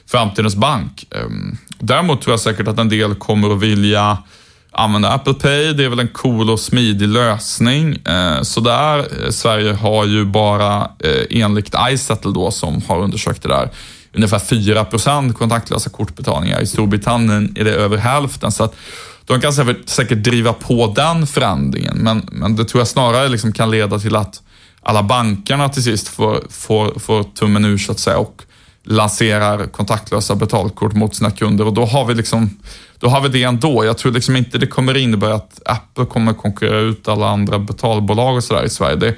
framtidens 0.08 0.56
bank. 0.56 1.08
Ehm, 1.12 1.58
däremot 1.80 2.22
tror 2.22 2.34
jag 2.34 2.40
säkert 2.40 2.68
att 2.68 2.80
en 2.80 2.90
del 2.90 3.16
kommer 3.16 3.50
att 3.50 3.60
vilja 3.60 4.18
använda 4.76 5.10
Apple 5.10 5.34
Pay. 5.34 5.74
Det 5.74 5.86
är 5.86 5.90
väl 5.90 6.00
en 6.00 6.08
cool 6.08 6.50
och 6.50 6.60
smidig 6.60 7.08
lösning. 7.08 7.96
Eh, 8.06 8.42
så 8.42 8.60
där, 8.60 8.98
eh, 9.00 9.30
Sverige 9.30 9.74
har 9.74 10.06
ju 10.06 10.26
bara 10.26 10.82
eh, 11.00 11.42
enligt 11.42 11.76
iSettle 11.90 12.32
då 12.32 12.52
som 12.52 12.82
har 12.88 13.00
undersökt 13.00 13.44
det 13.44 13.50
där 13.50 13.70
ungefär 14.14 14.40
4% 14.40 15.34
kontaktlösa 15.34 15.90
kortbetalningar. 15.90 16.62
I 16.62 16.68
Storbritannien 16.68 17.54
är 17.56 17.64
det 17.64 17.72
över 17.72 17.98
hälften. 17.98 18.52
Så 18.52 18.64
att 18.64 18.76
de 19.26 19.42
kan 19.42 19.54
säkert, 19.54 19.90
säkert 19.90 20.24
driva 20.24 20.54
på 20.54 20.94
den 20.96 21.28
förändringen, 21.28 21.98
men, 21.98 22.30
men 22.32 22.56
det 22.56 22.66
tror 22.66 22.82
jag 22.82 22.88
snarare 22.88 23.30
liksom 23.30 23.52
kan 23.54 23.72
leda 23.72 24.00
till 24.00 24.16
att 24.16 24.42
alla 24.82 25.04
bankerna 25.04 25.70
till 25.70 25.84
sist 25.84 26.08
får, 26.08 26.44
får, 26.50 27.00
får 27.00 27.24
tummen 27.24 27.66
ur 27.66 27.78
så 27.78 27.92
att 27.92 28.00
säga 28.00 28.18
och 28.18 28.42
lanserar 28.86 29.66
kontaktlösa 29.66 30.36
betalkort 30.36 30.94
mot 30.94 31.16
sina 31.16 31.32
kunder 31.32 31.66
och 31.66 31.74
då 31.74 31.86
har 31.86 32.06
vi 32.06 32.14
liksom 32.14 32.50
då 33.00 33.08
har 33.08 33.22
vi 33.22 33.30
det 33.30 33.44
ändå. 33.44 33.86
Jag 33.86 33.98
tror 33.98 34.12
liksom 34.12 34.36
inte 34.36 34.58
det 34.58 34.68
kommer 34.68 34.98
innebära 34.98 35.36
att 35.36 35.62
Apple 35.66 36.06
kommer 36.06 36.34
konkurrera 36.34 36.80
ut 36.80 37.08
alla 37.08 37.30
andra 37.30 37.60
betalbolag 37.60 38.36
och 38.36 38.44
sådär 38.44 38.64
i 38.64 38.70
Sverige. 38.70 38.96
Det, 38.96 39.16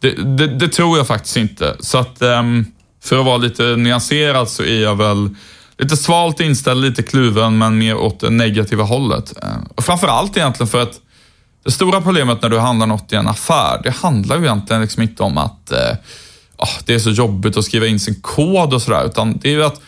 det, 0.00 0.10
det, 0.10 0.46
det, 0.46 0.68
tror 0.68 0.98
jag 0.98 1.06
faktiskt 1.06 1.36
inte. 1.36 1.76
Så 1.80 1.98
att 1.98 2.22
um, 2.22 2.66
för 3.02 3.18
att 3.18 3.24
vara 3.24 3.36
lite 3.36 3.62
nyanserad 3.62 4.48
så 4.48 4.62
är 4.62 4.82
jag 4.82 4.96
väl 4.96 5.36
lite 5.78 5.96
svalt 5.96 6.40
inställd, 6.40 6.80
lite 6.80 7.02
kluven, 7.02 7.58
men 7.58 7.78
mer 7.78 7.96
åt 7.96 8.20
det 8.20 8.30
negativa 8.30 8.84
hållet. 8.84 9.32
Uh, 9.44 9.64
och 9.74 9.84
framförallt 9.84 10.36
egentligen 10.36 10.68
för 10.68 10.82
att 10.82 11.00
det 11.64 11.70
stora 11.70 12.00
problemet 12.00 12.42
när 12.42 12.48
du 12.48 12.58
handlar 12.58 12.86
något 12.86 13.12
i 13.12 13.16
en 13.16 13.28
affär, 13.28 13.80
det 13.84 13.90
handlar 13.90 14.36
ju 14.36 14.42
egentligen 14.42 14.82
liksom 14.82 15.02
inte 15.02 15.22
om 15.22 15.38
att 15.38 15.72
uh, 15.72 15.96
oh, 16.60 16.82
det 16.84 16.94
är 16.94 16.98
så 16.98 17.10
jobbigt 17.10 17.56
att 17.56 17.64
skriva 17.64 17.86
in 17.86 18.00
sin 18.00 18.20
kod 18.20 18.74
och 18.74 18.82
sådär, 18.82 19.06
utan 19.06 19.38
det 19.38 19.48
är 19.48 19.52
ju 19.52 19.64
att 19.64 19.80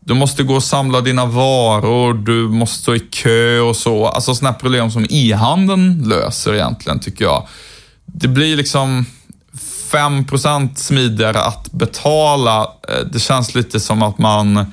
du 0.00 0.14
måste 0.14 0.42
gå 0.42 0.54
och 0.54 0.62
samla 0.62 1.00
dina 1.00 1.26
varor, 1.26 2.14
du 2.14 2.48
måste 2.48 2.82
stå 2.82 2.94
i 2.94 2.98
kö 2.98 3.60
och 3.60 3.76
så. 3.76 4.06
Alltså 4.06 4.34
sådana 4.34 4.54
problem 4.54 4.90
som 4.90 5.06
e-handeln 5.10 6.08
löser 6.08 6.54
egentligen, 6.54 7.00
tycker 7.00 7.24
jag. 7.24 7.46
Det 8.06 8.28
blir 8.28 8.56
liksom 8.56 9.06
5% 9.92 10.74
smidigare 10.74 11.40
att 11.40 11.72
betala. 11.72 12.62
Eh, 12.62 13.06
det 13.12 13.18
känns 13.18 13.54
lite 13.54 13.80
som 13.80 14.02
att 14.02 14.18
man 14.18 14.72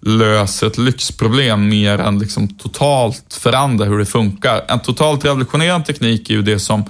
löser 0.00 0.66
ett 0.66 0.78
lyxproblem 0.78 1.68
mer 1.68 1.98
än 1.98 2.18
liksom 2.18 2.48
totalt 2.48 3.36
förändra 3.40 3.84
hur 3.84 3.98
det 3.98 4.06
funkar. 4.06 4.64
En 4.68 4.80
totalt 4.80 5.24
revolutionerande 5.24 5.86
teknik 5.86 6.30
är 6.30 6.34
ju 6.34 6.42
det 6.42 6.58
som 6.58 6.84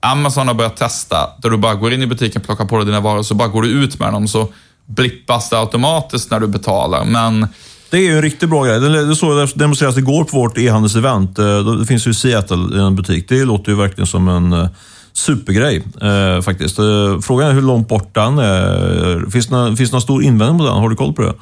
Amazon 0.00 0.46
har 0.48 0.54
börjat 0.54 0.76
testa, 0.76 1.30
där 1.42 1.50
du 1.50 1.56
bara 1.56 1.74
går 1.74 1.92
in 1.92 2.02
i 2.02 2.06
butiken, 2.06 2.42
plockar 2.42 2.64
på 2.64 2.76
dig 2.76 2.86
dina 2.86 3.00
varor, 3.00 3.22
så 3.22 3.34
bara 3.34 3.48
går 3.48 3.62
du 3.62 3.68
ut 3.68 3.98
med 3.98 4.12
dem, 4.12 4.28
så 4.28 4.48
blippas 4.86 5.50
det 5.50 5.58
automatiskt 5.58 6.30
när 6.30 6.40
du 6.40 6.46
betalar. 6.46 7.04
Men 7.04 7.46
Det 7.90 7.96
är 7.96 8.00
ju 8.02 8.16
en 8.16 8.22
riktigt 8.22 8.48
bra 8.50 8.64
grej. 8.64 8.80
Det, 8.80 9.06
det, 9.06 9.16
så, 9.16 9.34
det 9.34 9.48
demonstrerades 9.54 9.98
igår 9.98 10.24
på 10.24 10.36
vårt 10.36 10.58
e-handelsevent. 10.58 11.38
Eh, 11.38 11.58
Det 11.58 11.86
finns 11.86 12.06
ju 12.06 12.10
i 12.10 12.14
Seattle 12.14 12.76
i 12.76 12.80
en 12.80 12.96
butik. 12.96 13.28
Det 13.28 13.44
låter 13.44 13.72
ju 13.72 13.78
verkligen 13.78 14.06
som 14.06 14.28
en 14.28 14.52
eh, 14.52 14.68
supergrej 15.12 15.82
eh, 16.02 16.40
faktiskt. 16.42 16.78
Eh, 16.78 17.20
Frågan 17.22 17.48
är 17.48 17.52
hur 17.52 17.62
långt 17.62 17.88
bort 17.88 18.14
den 18.14 18.38
är. 18.38 19.30
Finns 19.30 19.46
det, 19.46 19.54
någon, 19.56 19.76
finns 19.76 19.90
det 19.90 19.94
någon 19.94 20.02
stor 20.02 20.22
invändning 20.22 20.58
på 20.58 20.64
den? 20.64 20.74
Har 20.82 20.88
du 20.88 20.96
koll 20.96 21.12
på 21.12 21.22
det? 21.22 21.34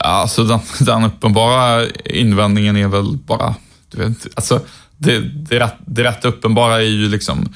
Ja, 0.00 0.06
alltså 0.06 0.44
den, 0.44 0.60
den 0.80 1.04
uppenbara 1.04 1.86
invändningen 2.04 2.76
är 2.76 2.88
väl 2.88 3.16
bara, 3.26 3.54
du 3.90 3.98
vet, 3.98 4.26
alltså 4.34 4.60
det, 4.96 5.20
det, 5.20 5.60
rätt, 5.60 5.74
det 5.86 6.04
rätt 6.04 6.24
uppenbara 6.24 6.76
är 6.76 6.86
ju 6.86 7.08
liksom, 7.08 7.48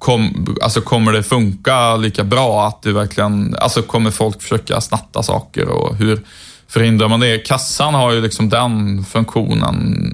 kom, 0.00 0.56
alltså 0.62 0.80
kommer 0.80 1.12
det 1.12 1.22
funka 1.22 1.96
lika 1.96 2.24
bra? 2.24 2.66
Att 2.66 2.82
du 2.82 2.92
verkligen, 2.92 3.56
alltså 3.60 3.82
kommer 3.82 4.10
folk 4.10 4.42
försöka 4.42 4.80
snatta 4.80 5.22
saker 5.22 5.68
och 5.68 5.96
hur 5.96 6.20
förhindrar 6.68 7.08
man 7.08 7.20
det? 7.20 7.38
Kassan 7.38 7.94
har 7.94 8.12
ju 8.12 8.20
liksom 8.20 8.48
den 8.48 9.04
funktionen 9.04 10.04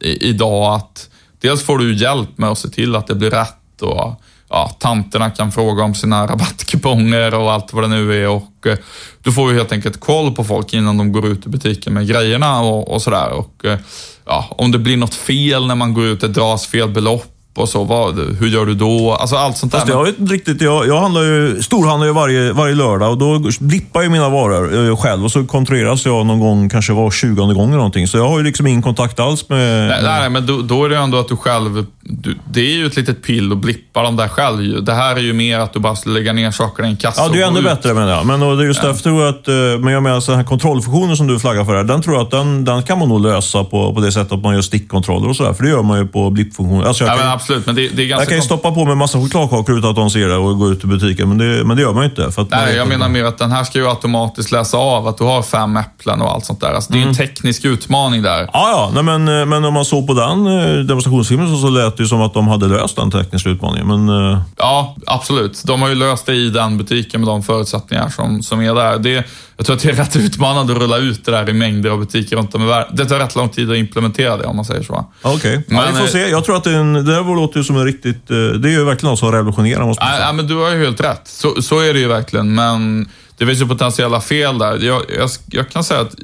i, 0.00 0.08
i, 0.08 0.28
idag 0.28 0.74
att 0.74 1.08
dels 1.40 1.62
får 1.62 1.78
du 1.78 1.94
hjälp 1.94 2.38
med 2.38 2.50
att 2.50 2.58
se 2.58 2.68
till 2.68 2.96
att 2.96 3.06
det 3.06 3.14
blir 3.14 3.30
rätt 3.30 3.82
och 3.82 4.20
ja, 4.48 4.76
tanterna 4.78 5.30
kan 5.30 5.52
fråga 5.52 5.84
om 5.84 5.94
sina 5.94 6.26
rabattkuponger 6.26 7.34
och 7.34 7.52
allt 7.52 7.72
vad 7.72 7.84
det 7.84 7.88
nu 7.88 8.24
är 8.24 8.28
och 8.28 8.66
eh, 8.66 8.78
du 9.22 9.32
får 9.32 9.50
ju 9.50 9.58
helt 9.58 9.72
enkelt 9.72 10.00
koll 10.00 10.34
på 10.34 10.44
folk 10.44 10.74
innan 10.74 10.98
de 10.98 11.12
går 11.12 11.26
ut 11.26 11.46
i 11.46 11.48
butiken 11.48 11.94
med 11.94 12.08
grejerna 12.08 12.60
och, 12.60 12.94
och 12.94 13.02
sådär. 13.02 13.30
Och 13.30 13.64
eh, 13.64 13.78
ja, 14.26 14.46
om 14.50 14.72
det 14.72 14.78
blir 14.78 14.96
något 14.96 15.14
fel 15.14 15.66
när 15.66 15.74
man 15.74 15.94
går 15.94 16.04
ut, 16.04 16.20
det 16.20 16.28
dras 16.28 16.66
fel 16.66 16.88
belopp 16.88 17.31
och 17.54 17.68
så, 17.68 17.84
vad, 17.84 18.14
hur 18.40 18.46
gör 18.48 18.66
du 18.66 18.74
då? 18.74 19.12
Alltså 19.20 19.36
allt 19.36 19.56
sånt 19.56 19.72
där. 19.72 19.78
Fast 19.78 19.92
jag 19.92 20.08
inte 20.08 20.32
riktigt. 20.32 20.60
Jag, 20.62 20.86
jag 20.86 21.00
handlar 21.00 21.22
ju, 21.22 21.62
storhandlar 21.62 22.06
ju 22.06 22.12
varje, 22.12 22.52
varje 22.52 22.74
lördag 22.74 23.10
och 23.10 23.18
då 23.18 23.40
blippar 23.60 24.02
ju 24.02 24.08
mina 24.08 24.28
varor 24.28 24.88
eh, 24.88 24.96
själv 24.96 25.24
och 25.24 25.32
så 25.32 25.44
kontrolleras 25.44 26.06
jag 26.06 26.26
någon 26.26 26.40
gång, 26.40 26.68
kanske 26.70 26.92
var 26.92 27.10
20 27.10 27.34
gång 27.34 27.68
eller 27.68 27.76
någonting. 27.76 28.08
Så 28.08 28.16
jag 28.18 28.28
har 28.28 28.38
ju 28.38 28.44
liksom 28.44 28.66
ingen 28.66 28.82
kontakt 28.82 29.20
alls 29.20 29.48
med... 29.48 29.88
Nej, 29.88 30.02
nej 30.02 30.30
men 30.30 30.46
då, 30.46 30.62
då 30.62 30.84
är 30.84 30.88
det 30.88 30.96
ändå 30.96 31.18
att 31.18 31.28
du 31.28 31.36
själv, 31.36 31.86
du, 32.00 32.36
det 32.52 32.60
är 32.60 32.74
ju 32.76 32.86
ett 32.86 32.96
litet 32.96 33.22
pill 33.22 33.52
att 33.52 33.58
blippa 33.58 34.02
dem 34.02 34.16
där 34.16 34.28
själv. 34.28 34.84
Det 34.84 34.94
här 34.94 35.16
är 35.16 35.20
ju 35.20 35.32
mer 35.32 35.58
att 35.58 35.72
du 35.72 35.80
bara 35.80 35.96
ska 35.96 36.10
lägga 36.10 36.32
ner 36.32 36.50
saker 36.50 36.84
i 36.84 36.86
en 36.86 36.96
kassa 36.96 37.22
Ja, 37.22 37.28
det 37.28 37.34
är 37.34 37.36
ju 37.38 37.42
ännu 37.42 37.58
ut. 37.58 37.64
bättre 37.64 37.94
menar 37.94 38.12
jag. 38.12 38.26
Men 38.26 38.40
det 38.40 38.46
är 38.46 38.62
just 38.66 38.82
därför 38.82 39.02
tror 39.02 39.20
jag 39.22 39.28
att, 39.34 39.48
eh, 39.48 39.54
men 39.54 39.92
jag 39.92 40.02
menar 40.02 40.26
den 40.26 40.36
här 40.36 40.44
kontrollfunktionen 40.44 41.16
som 41.16 41.26
du 41.26 41.38
flaggar 41.38 41.64
för, 41.64 41.76
här, 41.76 41.84
den 41.84 42.02
tror 42.02 42.16
jag 42.16 42.24
att 42.24 42.30
den, 42.30 42.64
den 42.64 42.82
kan 42.82 42.98
man 42.98 43.08
nog 43.08 43.20
lösa 43.20 43.64
på, 43.64 43.94
på 43.94 44.00
det 44.00 44.12
sättet 44.12 44.32
att 44.32 44.42
man 44.42 44.54
gör 44.54 44.62
stickkontroller 44.62 45.28
och 45.28 45.36
sådär. 45.36 45.52
För 45.52 45.62
det 45.64 45.70
gör 45.70 45.82
man 45.82 45.98
ju 45.98 46.06
på 46.06 46.30
blippfunktionen. 46.30 46.86
Alltså 46.86 47.04
jag 47.04 47.14
Ja, 47.14 47.18
kan, 47.18 47.30
absolut, 47.42 47.66
men 47.66 47.74
det, 47.74 47.88
det 47.88 48.02
är 48.02 48.06
ganska 48.06 48.22
jag 48.22 48.28
kan 48.28 48.38
ju 48.38 48.42
stoppa 48.42 48.70
på 48.72 48.84
med 48.84 48.96
massa 48.96 49.18
chokladkakor 49.18 49.78
utan 49.78 49.90
att 49.90 49.96
de 49.96 50.10
ser 50.10 50.28
det 50.28 50.36
och 50.36 50.58
gå 50.58 50.70
ut 50.70 50.84
i 50.84 50.86
butiken, 50.86 51.28
men 51.28 51.38
det, 51.38 51.64
men 51.64 51.76
det 51.76 51.82
gör 51.82 51.92
man 51.92 52.02
ju 52.02 52.08
inte. 52.08 52.32
För 52.32 52.46
Nej, 52.50 52.76
jag 52.76 52.88
menar 52.88 53.08
mer 53.08 53.24
att 53.24 53.38
den 53.38 53.52
här 53.52 53.64
ska 53.64 53.78
ju 53.78 53.88
automatiskt 53.88 54.52
läsa 54.52 54.76
av 54.76 55.08
att 55.08 55.18
du 55.18 55.24
har 55.24 55.42
fem 55.42 55.76
äpplen 55.76 56.20
och 56.22 56.32
allt 56.32 56.44
sånt 56.44 56.60
där. 56.60 56.72
Alltså, 56.72 56.92
det 56.92 56.98
är 56.98 57.02
Mm. 57.02 57.08
en 57.08 57.14
teknisk 57.14 57.64
utmaning 57.64 58.22
där. 58.22 58.40
Ja, 58.52 58.70
ja. 58.70 58.90
Nej, 58.94 59.02
men, 59.02 59.40
eh, 59.40 59.46
men 59.46 59.64
om 59.64 59.74
man 59.74 59.84
såg 59.84 60.06
på 60.06 60.14
den 60.14 60.46
eh, 60.46 60.76
demonstrationsfilmen 60.84 61.48
så, 61.48 61.56
så 61.56 61.68
lät 61.68 61.96
det 61.96 62.02
ju 62.02 62.08
som 62.08 62.20
att 62.22 62.34
de 62.34 62.48
hade 62.48 62.66
löst 62.66 62.96
den 62.96 63.10
tekniska 63.10 63.48
utmaningen. 63.50 63.86
Men, 63.86 64.32
eh, 64.32 64.40
Ja, 64.56 64.96
absolut. 65.06 65.62
De 65.64 65.82
har 65.82 65.88
ju 65.88 65.94
löst 65.94 66.26
det 66.26 66.34
i 66.34 66.48
den 66.50 66.78
butiken 66.78 67.20
med 67.20 67.28
de 67.28 67.42
förutsättningar 67.42 68.08
som, 68.08 68.42
som 68.42 68.60
är 68.60 68.74
där. 68.74 68.98
Det, 68.98 69.24
jag 69.62 69.66
tror 69.66 69.76
att 69.76 69.82
det 69.82 69.88
är 69.90 70.04
rätt 70.04 70.16
utmanande 70.16 70.72
att 70.72 70.78
rulla 70.78 70.96
ut 70.98 71.24
det 71.24 71.30
där 71.30 71.50
i 71.50 71.52
mängder 71.52 71.90
av 71.90 71.98
butiker 71.98 72.36
runt 72.36 72.54
om 72.54 72.62
i 72.62 72.66
världen. 72.66 72.96
Det 72.96 73.04
tar 73.04 73.18
rätt 73.18 73.34
lång 73.34 73.48
tid 73.48 73.70
att 73.70 73.76
implementera 73.76 74.36
det, 74.36 74.44
om 74.44 74.56
man 74.56 74.64
säger 74.64 74.82
så. 74.82 75.06
Okej, 75.22 75.64
ja, 75.68 75.74
Men, 75.74 75.86
vi 75.92 75.98
får 75.98 76.06
eh, 76.06 76.10
se. 76.10 76.28
Jag 76.30 76.44
tror 76.44 76.56
att 76.56 76.64
det, 76.64 76.70
är 76.70 76.78
en, 76.78 76.92
det 76.92 77.02
där 77.02 77.34
låter 77.36 77.58
ju 77.58 77.64
som 77.64 77.76
en 77.76 77.84
riktigt... 77.84 78.30
eh, 78.30 78.36
Det 78.36 78.68
är 78.68 78.72
ju 78.72 78.84
verkligen 78.84 79.10
något 79.10 79.18
som 79.18 79.32
revolutionerar, 79.32 79.84
måste 79.84 80.04
man 80.04 80.12
säga. 80.12 80.24
nej, 80.26 80.34
men 80.34 80.46
du 80.46 80.54
har 80.56 80.70
ju 80.70 80.84
helt 80.84 81.00
rätt. 81.00 81.22
Så, 81.24 81.62
så 81.62 81.80
är 81.80 81.94
det 81.94 82.00
ju 82.00 82.08
verkligen, 82.08 82.54
men 82.54 83.08
det 83.38 83.46
finns 83.46 83.60
ju 83.60 83.66
potentiella 83.68 84.20
fel 84.20 84.58
där. 84.58 84.78
Jag, 84.78 85.02
jag, 85.18 85.30
jag 85.50 85.70
kan 85.70 85.84
säga 85.84 86.00
att 86.00 86.14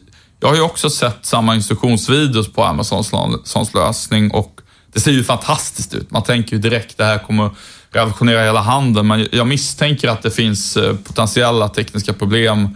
jag 0.40 0.48
har 0.48 0.56
ju 0.56 0.62
också 0.62 0.90
sett 0.90 1.18
samma 1.26 1.54
instruktionsvideos 1.54 2.52
på 2.52 2.64
Amazons 2.64 3.14
Amazons 3.14 3.74
lösning 3.74 4.30
och 4.30 4.60
det 4.92 5.00
ser 5.00 5.10
ju 5.12 5.24
fantastiskt 5.24 5.94
ut. 5.94 6.10
Man 6.10 6.22
tänker 6.22 6.52
ju 6.52 6.58
direkt 6.58 6.96
det 6.98 7.04
här 7.04 7.18
kommer 7.18 7.50
revolutionera 7.92 8.42
hela 8.44 8.60
handeln, 8.60 9.06
men 9.06 9.28
jag 9.32 9.46
misstänker 9.46 10.08
att 10.08 10.22
det 10.22 10.30
finns 10.30 10.76
eh, 10.76 10.94
potentiella 10.96 11.68
tekniska 11.68 12.12
problem 12.12 12.68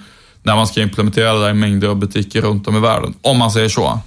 när 0.43 0.57
man 0.57 0.67
ska 0.67 0.83
implementera 0.83 1.33
det 1.33 1.41
där 1.41 1.51
i 1.51 1.55
mängder 1.55 1.89
av 1.89 1.97
butiker 1.97 2.41
runt 2.41 2.69
om 2.69 2.77
i 2.77 2.81
världen, 2.81 3.15
om 3.23 3.39
man 3.39 3.51
säger 3.51 3.69
så. 3.69 4.01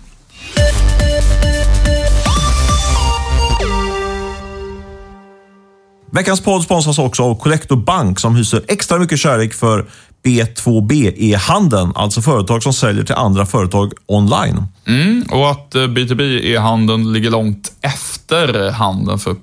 Veckans 6.12 6.42
podd 6.42 6.64
sponsras 6.64 7.00
också 7.00 7.24
av 7.24 7.36
Collector 7.40 7.76
Bank 7.76 8.20
som 8.20 8.36
hyser 8.36 8.66
extra 8.68 9.00
mycket 9.00 9.20
kärlek 9.20 9.54
för 9.54 9.86
B2B-e-handeln, 10.26 11.92
alltså 11.96 12.22
företag 12.22 12.64
som 12.64 12.74
säljer 12.74 13.04
till 13.04 13.16
andra 13.16 13.46
företag 13.46 13.94
online. 14.06 14.64
Mm, 14.88 15.26
och 15.32 15.52
att 15.52 15.76
eh, 15.76 15.82
B2B-e-handeln 15.82 17.14
ligger 17.14 17.30
långt 17.30 17.72
efter 17.82 18.72
handeln 18.72 19.20
för 19.20 19.34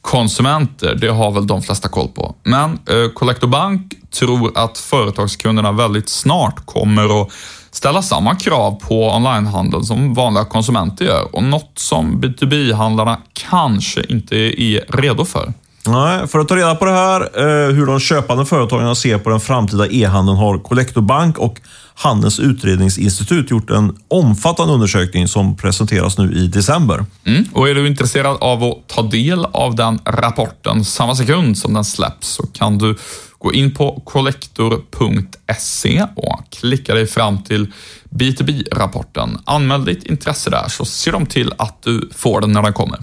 Konsumenter, 0.00 0.94
det 0.94 1.08
har 1.08 1.30
väl 1.30 1.46
de 1.46 1.62
flesta 1.62 1.88
koll 1.88 2.08
på. 2.08 2.34
Men 2.42 2.70
eh, 2.70 3.12
Collector 3.14 3.48
Bank 3.48 3.94
tror 4.10 4.58
att 4.58 4.78
företagskunderna 4.78 5.72
väldigt 5.72 6.08
snart 6.08 6.66
kommer 6.66 7.22
att 7.22 7.28
ställa 7.70 8.02
samma 8.02 8.34
krav 8.34 8.80
på 8.88 9.10
onlinehandeln 9.10 9.84
som 9.84 10.14
vanliga 10.14 10.44
konsumenter 10.44 11.04
gör 11.04 11.34
och 11.34 11.42
något 11.42 11.72
som 11.74 12.22
B2B-handlarna 12.22 13.16
kanske 13.32 14.04
inte 14.08 14.36
är 14.36 15.00
redo 15.00 15.24
för. 15.24 15.52
Nej, 15.86 16.26
för 16.26 16.38
att 16.38 16.48
ta 16.48 16.56
reda 16.56 16.74
på 16.74 16.84
det 16.84 16.90
här, 16.90 17.20
eh, 17.20 17.74
hur 17.74 17.86
de 17.86 18.00
köpande 18.00 18.46
företagen 18.46 18.96
ser 18.96 19.18
på 19.18 19.30
den 19.30 19.40
framtida 19.40 19.86
e-handeln 19.86 20.38
har 20.38 20.58
Collector 20.58 21.00
Bank 21.00 21.38
och 21.38 21.60
Handelns 22.02 22.40
utredningsinstitut 22.40 23.50
gjort 23.50 23.70
en 23.70 23.96
omfattande 24.08 24.74
undersökning 24.74 25.28
som 25.28 25.56
presenteras 25.56 26.18
nu 26.18 26.32
i 26.32 26.46
december. 26.46 27.04
Mm. 27.24 27.44
Och 27.52 27.68
är 27.68 27.74
du 27.74 27.86
intresserad 27.86 28.36
av 28.40 28.64
att 28.64 28.88
ta 28.88 29.02
del 29.02 29.44
av 29.44 29.74
den 29.74 29.98
rapporten 30.04 30.84
samma 30.84 31.14
sekund 31.14 31.58
som 31.58 31.74
den 31.74 31.84
släpps 31.84 32.28
så 32.28 32.46
kan 32.46 32.78
du 32.78 32.96
gå 33.38 33.52
in 33.52 33.74
på 33.74 34.02
collector.se 34.04 36.06
och 36.16 36.40
klicka 36.50 36.94
dig 36.94 37.06
fram 37.06 37.42
till 37.42 37.72
B2B-rapporten. 38.10 39.38
Anmäl 39.44 39.84
ditt 39.84 40.02
intresse 40.02 40.50
där 40.50 40.68
så 40.68 40.84
ser 40.84 41.12
de 41.12 41.26
till 41.26 41.52
att 41.58 41.82
du 41.82 42.10
får 42.14 42.40
den 42.40 42.52
när 42.52 42.62
den 42.62 42.72
kommer. 42.72 42.98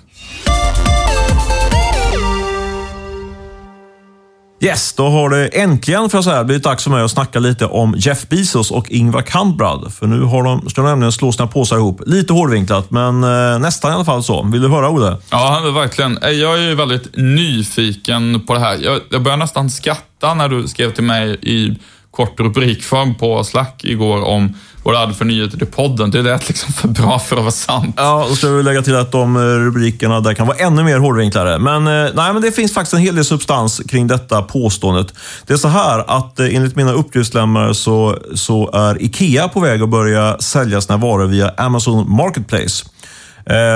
Yes, 4.59 4.93
då 4.93 5.09
har 5.09 5.29
det 5.29 5.47
äntligen 5.47 6.09
för 6.09 6.17
att 6.17 6.23
säga, 6.23 6.43
blivit 6.43 6.63
dags 6.63 6.83
för 6.83 6.91
mig 6.91 7.03
att 7.03 7.11
snacka 7.11 7.39
lite 7.39 7.65
om 7.65 7.95
Jeff 7.97 8.29
Bezos 8.29 8.71
och 8.71 8.91
Ingvar 8.91 9.21
Kamprad. 9.21 9.93
För 9.93 10.07
nu 10.07 10.21
har 10.21 10.43
de, 10.43 10.69
ska 10.69 10.81
de 10.81 10.87
nämligen 10.89 11.11
slå 11.11 11.31
sina 11.31 11.47
påsar 11.47 11.77
ihop. 11.77 12.01
Lite 12.05 12.33
hårdvinklat, 12.33 12.91
men 12.91 13.23
eh, 13.23 13.59
nästan 13.59 13.91
i 13.91 13.95
alla 13.95 14.05
fall 14.05 14.23
så. 14.23 14.43
Vill 14.43 14.61
du 14.61 14.67
höra, 14.67 14.89
Olle? 14.89 15.17
Ja, 15.29 15.71
verkligen. 15.75 16.17
Eh, 16.17 16.29
jag 16.29 16.57
är 16.57 16.61
ju 16.61 16.75
väldigt 16.75 17.17
nyfiken 17.17 18.41
på 18.47 18.53
det 18.53 18.59
här. 18.59 18.77
Jag, 18.81 19.01
jag 19.09 19.21
började 19.21 19.43
nästan 19.43 19.69
skratta 19.69 20.33
när 20.33 20.49
du 20.49 20.67
skrev 20.67 20.91
till 20.91 21.03
mig 21.03 21.37
i 21.41 21.75
kort 22.17 22.39
rubrikform 22.39 23.15
på 23.15 23.43
Slack 23.43 23.83
igår 23.83 24.23
om 24.23 24.53
vad 24.83 24.93
du 24.93 24.97
hade 24.97 25.13
för 25.13 25.25
nyheter 25.25 25.57
till 25.57 25.67
podden. 25.67 26.11
Det 26.11 26.21
lät 26.21 26.47
liksom 26.47 26.73
för 26.73 26.87
bra 26.87 27.19
för 27.19 27.35
att 27.35 27.41
vara 27.41 27.51
sant. 27.51 27.95
Ja, 27.97 28.25
då 28.29 28.35
ska 28.35 28.49
vi 28.49 28.63
lägga 28.63 28.81
till 28.81 28.95
att 28.95 29.11
de 29.11 29.35
eh, 29.35 29.39
rubrikerna 29.39 30.19
där 30.19 30.33
kan 30.33 30.47
vara 30.47 30.57
ännu 30.57 30.83
mer 30.83 30.99
hårdvinklade. 30.99 31.59
Men, 31.59 31.87
eh, 31.87 32.11
nej, 32.15 32.33
men 32.33 32.41
det 32.41 32.51
finns 32.51 32.73
faktiskt 32.73 32.93
en 32.93 32.99
hel 32.99 33.15
del 33.15 33.25
substans 33.25 33.81
kring 33.89 34.07
detta 34.07 34.41
påståendet. 34.41 35.13
Det 35.47 35.53
är 35.53 35.57
så 35.57 35.67
här 35.67 36.17
att 36.17 36.39
eh, 36.39 36.55
enligt 36.55 36.75
mina 36.75 36.91
uppgiftslämnare 36.91 37.73
så, 37.73 38.17
så 38.35 38.69
är 38.73 39.01
IKEA 39.01 39.47
på 39.47 39.59
väg 39.59 39.81
att 39.81 39.89
börja 39.89 40.37
sälja 40.39 40.81
sina 40.81 40.97
varor 40.97 41.25
via 41.25 41.53
Amazon 41.57 42.11
Marketplace. 42.11 42.85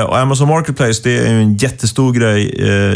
Och 0.07 0.17
Amazon 0.17 0.47
Marketplace 0.47 1.01
det 1.03 1.17
är 1.17 1.31
ju 1.31 1.41
en 1.41 1.57
jättestor 1.57 2.13
grej 2.13 2.41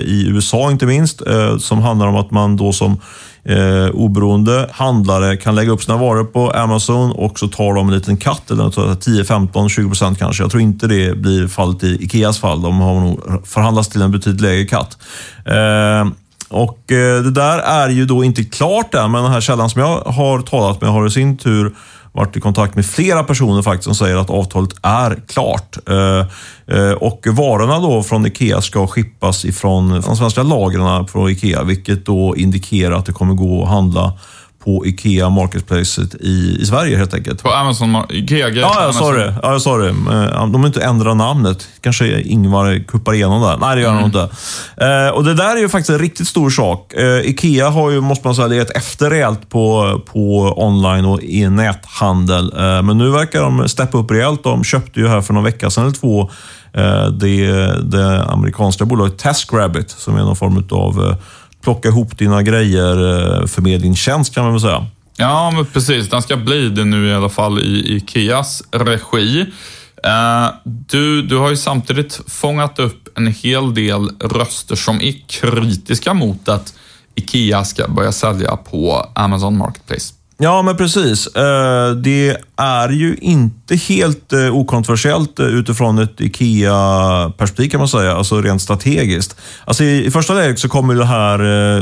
i 0.05 0.27
USA 0.27 0.71
inte 0.71 0.85
minst, 0.85 1.21
som 1.59 1.81
handlar 1.81 2.07
om 2.07 2.15
att 2.15 2.31
man 2.31 2.57
då 2.57 2.73
som 2.73 2.99
eh, 3.45 3.89
oberoende 3.93 4.69
handlare 4.71 5.37
kan 5.37 5.55
lägga 5.55 5.71
upp 5.71 5.83
sina 5.83 5.97
varor 5.97 6.23
på 6.23 6.51
Amazon 6.51 7.11
och 7.11 7.39
så 7.39 7.47
tar 7.47 7.73
de 7.73 7.87
en 7.87 7.93
liten 7.93 8.17
katt, 8.17 8.51
eller 8.51 8.95
10, 8.95 9.23
15, 9.23 9.69
20 9.69 9.87
procent 9.87 10.19
kanske. 10.19 10.43
Jag 10.43 10.51
tror 10.51 10.61
inte 10.61 10.87
det 10.87 11.17
blir 11.17 11.47
fallet 11.47 11.83
i 11.83 12.03
Ikeas 12.03 12.39
fall. 12.39 12.61
De 12.61 12.79
har 12.79 12.99
nog 12.99 13.47
förhandlats 13.47 13.89
till 13.89 14.01
en 14.01 14.11
betydligt 14.11 14.41
lägre 14.41 14.65
katt. 14.65 14.97
Eh, 15.45 16.11
och 16.49 16.91
eh, 16.91 17.23
Det 17.23 17.31
där 17.31 17.59
är 17.59 17.89
ju 17.89 18.05
då 18.05 18.23
inte 18.23 18.43
klart 18.43 18.93
än, 18.93 19.11
men 19.11 19.23
den 19.23 19.31
här 19.31 19.41
källan 19.41 19.69
som 19.69 19.81
jag 19.81 19.97
har 19.99 20.41
talat 20.41 20.81
med 20.81 20.89
har 20.89 21.07
i 21.07 21.11
sin 21.11 21.37
tur 21.37 21.73
varit 22.15 22.37
i 22.37 22.41
kontakt 22.41 22.75
med 22.75 22.85
flera 22.85 23.23
personer 23.23 23.61
faktiskt 23.61 23.83
som 23.83 23.95
säger 23.95 24.15
att 24.15 24.29
avtalet 24.29 24.69
är 24.81 25.19
klart. 25.27 25.77
Eh, 25.89 26.19
eh, 26.77 26.91
och 26.91 27.27
varorna 27.31 27.79
då 27.79 28.03
från 28.03 28.25
Ikea 28.25 28.61
ska 28.61 28.87
skippas 28.87 29.45
ifrån 29.45 30.01
de 30.01 30.15
svenska 30.17 30.43
lagren 30.43 31.07
från 31.07 31.29
Ikea, 31.29 31.63
vilket 31.63 32.05
då 32.05 32.35
indikerar 32.37 32.95
att 32.95 33.05
det 33.05 33.13
kommer 33.13 33.33
gå 33.33 33.63
att 33.63 33.69
handla 33.69 34.13
på 34.65 34.85
IKEA 34.85 35.29
Marketplace 35.29 36.01
i, 36.19 36.57
i 36.61 36.65
Sverige 36.65 36.97
helt 36.97 37.13
enkelt. 37.13 37.43
På 37.43 37.49
Amazon, 37.51 37.95
Ikea 38.09 38.49
Ja, 38.49 38.83
jag 38.83 38.95
sa 38.95 39.11
det. 39.11 39.33
Ja, 39.43 39.51
jag 39.51 39.61
sa 39.61 39.77
det. 39.77 39.89
Eh, 39.89 40.47
De 40.47 40.55
har 40.55 40.67
inte 40.67 40.81
ändrat 40.83 41.17
namnet. 41.17 41.67
Kanske 41.81 42.21
Ingvar 42.21 42.83
kuppar 42.87 43.13
igenom 43.13 43.41
där. 43.41 43.57
Nej, 43.57 43.75
det 43.75 43.81
gör 43.81 43.89
han 43.89 43.97
Mm. 43.97 44.05
inte. 44.05 44.29
Eh, 44.85 45.09
Och 45.09 45.23
det 45.23 45.33
där 45.33 45.55
är 45.55 45.59
ju 45.59 45.69
faktiskt 45.69 45.89
en 45.89 45.99
riktigt 45.99 46.27
stor 46.27 46.49
sak. 46.49 46.93
Eh, 46.93 47.19
Ikea 47.29 47.69
har 47.69 47.91
ju, 47.91 48.01
måste 48.01 48.27
man 48.27 48.35
säga, 48.35 48.47
legat 48.47 48.69
efter 48.69 49.09
rejält 49.09 49.49
på, 49.49 50.01
på 50.13 50.53
online 50.65 51.05
och 51.05 51.21
i 51.23 51.49
näthandel. 51.49 52.53
Eh, 52.57 52.81
Men 52.83 52.97
nu 52.97 53.09
verkar 53.09 53.41
de 53.41 53.69
steppa 53.69 53.97
upp 53.97 54.11
rejält. 54.11 54.43
De 54.43 54.63
köpte 54.63 54.99
ju 54.99 55.07
här 55.07 55.21
för 55.21 55.33
någon 55.33 55.43
vecka 55.43 55.69
sedan 55.69 55.83
eller 55.83 55.95
två 55.95 56.29
eh, 56.73 57.07
det, 57.07 57.47
det 57.91 58.23
amerikanska 58.23 58.85
bolaget 58.85 59.17
TaskRabbit, 59.17 59.89
som 59.89 60.15
är 60.15 60.19
någon 60.19 60.35
form 60.35 60.63
av 60.71 61.15
plocka 61.65 61.89
ihop 61.89 62.17
dina 62.17 62.43
grejer 62.43 62.97
eh, 63.41 63.47
förmedlingstjänst 63.47 64.33
kan 64.35 64.43
man 64.43 64.53
väl 64.53 64.61
säga. 64.61 64.85
Ja, 65.17 65.51
men 65.51 65.65
precis. 65.65 66.09
Den 66.09 66.21
ska 66.21 66.37
bli 66.37 66.69
det 66.69 66.85
nu 66.85 67.07
i 67.07 67.13
alla 67.13 67.29
fall 67.29 67.59
i 67.59 67.95
Ikeas 67.95 68.63
regi. 68.71 69.45
Eh, 70.03 70.47
du, 70.63 71.21
du 71.21 71.37
har 71.37 71.49
ju 71.49 71.57
samtidigt 71.57 72.21
fångat 72.27 72.79
upp 72.79 73.17
en 73.17 73.27
hel 73.27 73.73
del 73.73 74.09
röster 74.19 74.75
som 74.75 75.01
är 75.01 75.13
kritiska 75.27 76.13
mot 76.13 76.49
att 76.49 76.73
Ikea 77.15 77.63
ska 77.63 77.87
börja 77.87 78.11
sälja 78.11 78.55
på 78.55 79.09
Amazon 79.15 79.57
Marketplace. 79.57 80.13
Ja, 80.37 80.61
men 80.61 80.77
precis. 80.77 81.27
Eh, 81.27 81.91
det 81.91 82.37
är 82.55 82.89
ju 82.89 83.15
inte 83.21 83.75
helt 83.75 84.33
eh, 84.33 84.55
okontroversiellt 84.55 85.39
eh, 85.39 85.45
utifrån 85.45 85.99
ett 85.99 86.21
IKEA-perspektiv 86.21 87.69
kan 87.69 87.79
man 87.79 87.87
säga, 87.87 88.15
alltså 88.15 88.41
rent 88.41 88.61
strategiskt. 88.61 89.35
Alltså 89.65 89.83
i, 89.83 90.11
första 90.11 90.33
läget 90.33 90.59
så 90.59 90.69
kommer 90.69 90.95
det 90.95 91.05
här 91.05 91.39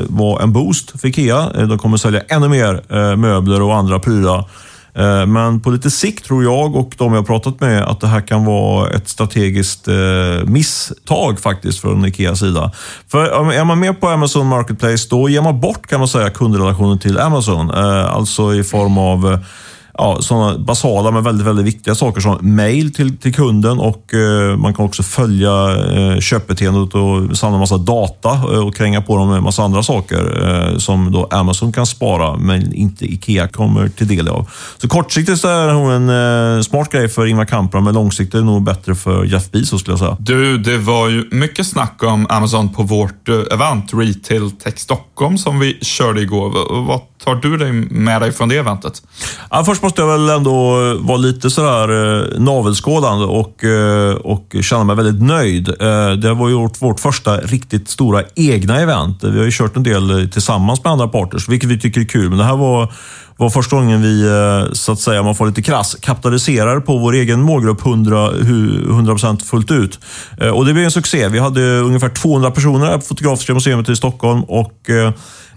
vara 0.08 0.44
en 0.44 0.54
boost 0.54 1.02
för 1.02 1.08
IKEA. 1.08 1.50
De 1.66 1.78
kommer 1.78 1.98
sälja 1.98 2.22
ännu 2.28 2.48
mer 2.48 3.16
möbler 3.16 3.62
och 3.62 3.76
andra 3.76 4.00
prylar. 4.00 4.50
Eh, 4.96 5.26
men 5.26 5.60
på 5.60 5.70
lite 5.70 5.92
sikt 5.92 6.26
tror 6.26 6.44
jag 6.44 6.76
och 6.76 6.96
de 6.98 7.14
jag 7.14 7.20
har 7.20 7.26
pratat 7.26 7.62
med 7.62 7.84
att 7.84 8.00
det 8.00 8.08
här 8.08 8.22
kan 8.22 8.46
vara 8.46 8.90
ett 8.90 9.08
strategiskt 9.08 9.88
eh, 9.88 10.46
misstag 10.46 11.40
faktiskt 11.40 11.80
från 11.80 12.06
Ikeas 12.06 12.40
sida. 12.40 12.72
För 13.08 13.52
är 13.52 13.64
man 13.66 13.80
med 13.80 14.02
på 14.02 14.08
Amazon 14.08 14.48
Marketplace 14.48 15.08
då 15.10 15.30
ger 15.30 15.42
man 15.42 15.60
bort 15.60 15.88
kan 15.88 16.00
man 16.00 16.08
säga 16.08 16.30
kundrelationen 16.30 17.00
till 17.00 17.20
Amazon. 17.20 17.70
Eh, 17.70 18.16
alltså 18.16 18.54
i 18.54 18.64
form 18.64 18.98
av 18.98 19.40
ja, 19.98 20.18
sådana 20.22 20.58
basala 20.58 21.12
men 21.12 21.24
väldigt, 21.24 21.48
väldigt 21.48 21.66
viktiga 21.66 21.96
saker 21.96 22.22
som 22.22 22.56
mail 22.56 22.94
till, 22.94 23.18
till 23.18 23.34
kunden 23.34 23.80
och 23.80 24.14
eh, 24.14 24.58
man 24.58 24.74
kan 24.74 24.86
också 24.86 25.04
följa 25.04 25.52
eh, 25.94 26.20
köpbeteendet 26.20 26.96
och 26.96 27.38
samla 27.38 27.58
massa 27.58 27.78
data 27.78 28.30
eh, 28.30 28.68
och 28.68 28.76
kränga 28.76 29.02
på 29.02 29.18
dem 29.18 29.30
med 29.30 29.44
massa 29.44 29.64
andra 29.64 29.84
saker 29.84 30.50
eh, 30.50 30.78
som 30.78 31.12
då 31.12 31.28
Amazon 31.32 31.72
kan 31.72 31.86
spara 31.86 32.38
men 32.38 32.74
inte 32.74 33.06
Ikea 33.06 33.48
kommer 33.48 33.88
till 33.88 34.08
del 34.08 34.28
av. 34.28 34.50
Så 34.78 34.88
kortsiktigt 34.88 35.40
så 35.40 35.48
är 35.48 35.74
nog 35.74 35.92
en 35.92 36.10
eh, 36.10 36.62
smart 36.62 36.92
grej 36.92 37.10
för 37.10 37.26
Ingvar 37.26 37.46
Kamprad 37.46 37.84
men 37.84 37.94
långsiktigt 37.94 38.34
är 38.34 38.40
det 38.40 38.46
nog 38.46 38.64
bättre 38.64 38.96
för 38.96 39.26
Jeff 39.26 39.52
Bezos 39.52 39.82
skulle 39.82 39.94
jag 39.94 40.00
säga. 40.00 40.18
Du, 40.20 40.58
det 40.58 40.78
var 40.78 41.10
ju 41.10 41.30
mycket 41.32 41.68
snack 41.68 42.04
om 42.04 42.28
Amazon 42.30 42.74
på 42.74 42.84
vårt 42.84 43.30
event, 43.30 43.94
Retail 43.94 44.52
Tech 44.52 44.80
Stockholm, 44.80 45.38
som 45.38 45.60
vi 45.60 45.78
körde 45.82 46.22
igår. 46.22 46.84
Vad 46.88 47.02
tar 47.24 47.36
du 47.36 47.58
dig 47.58 47.72
med 47.72 48.22
dig 48.22 48.32
från 48.32 48.50
det 48.50 48.58
eventet? 48.58 49.02
Ja, 49.50 49.64
först 49.66 49.83
måste 49.84 50.02
jag 50.02 50.08
väl 50.08 50.30
ändå 50.30 50.54
vara 51.00 51.18
lite 51.18 51.50
sådär 51.50 51.90
eh, 51.90 52.40
navelskådande 52.40 53.25
och, 53.25 53.63
eh, 53.63 54.16
och 54.16 54.56
känna 54.62 54.84
mig 54.84 54.96
väldigt 54.96 55.22
nöjd. 55.22 55.70
Eh, 55.70 56.12
det 56.12 56.34
var 56.34 56.50
ju 56.50 56.56
vårt, 56.80 57.00
första 57.00 57.38
riktigt 57.38 57.90
stora 57.90 58.24
egna 58.36 58.80
event. 58.80 59.24
Vi 59.24 59.38
har 59.38 59.46
ju 59.46 59.52
kört 59.52 59.75
en 59.75 59.84
del 59.84 60.30
tillsammans 60.32 60.84
med 60.84 60.94
andra 60.94 61.08
partners, 61.08 61.50
vilket 61.50 61.70
vi 61.70 61.80
tycker 61.80 62.02
är 62.02 62.06
kul. 62.06 62.30
Men 62.30 62.38
det 62.38 62.44
här 62.44 62.56
var, 62.56 62.94
var 63.38 63.50
första 63.50 63.75
gången 63.75 64.02
vi, 64.02 64.24
så 64.74 64.92
att 64.92 65.00
säga, 65.00 65.20
om 65.20 65.25
man 65.25 65.36
får 65.36 65.48
lite 65.48 65.62
krass, 65.62 65.96
kapitaliserar 66.02 66.80
på 66.80 66.98
vår 66.98 67.13
egen 67.13 67.42
målgrupp 67.42 67.86
100, 67.86 68.32
hu- 68.32 68.88
100% 68.90 69.44
fullt 69.44 69.72
ut. 69.72 70.00
Och 70.54 70.66
det 70.66 70.74
blev 70.74 70.86
en 70.86 70.92
succé. 70.92 71.28
Vi 71.28 71.40
hade 71.40 71.80
ungefär 71.80 72.10
200 72.10 72.52
personer 72.52 72.86
här 72.86 72.98
på 72.98 73.06
Fotografiska 73.06 73.54
museet 73.54 73.90
i 73.90 73.96
Stockholm 73.96 74.44
och 74.44 74.90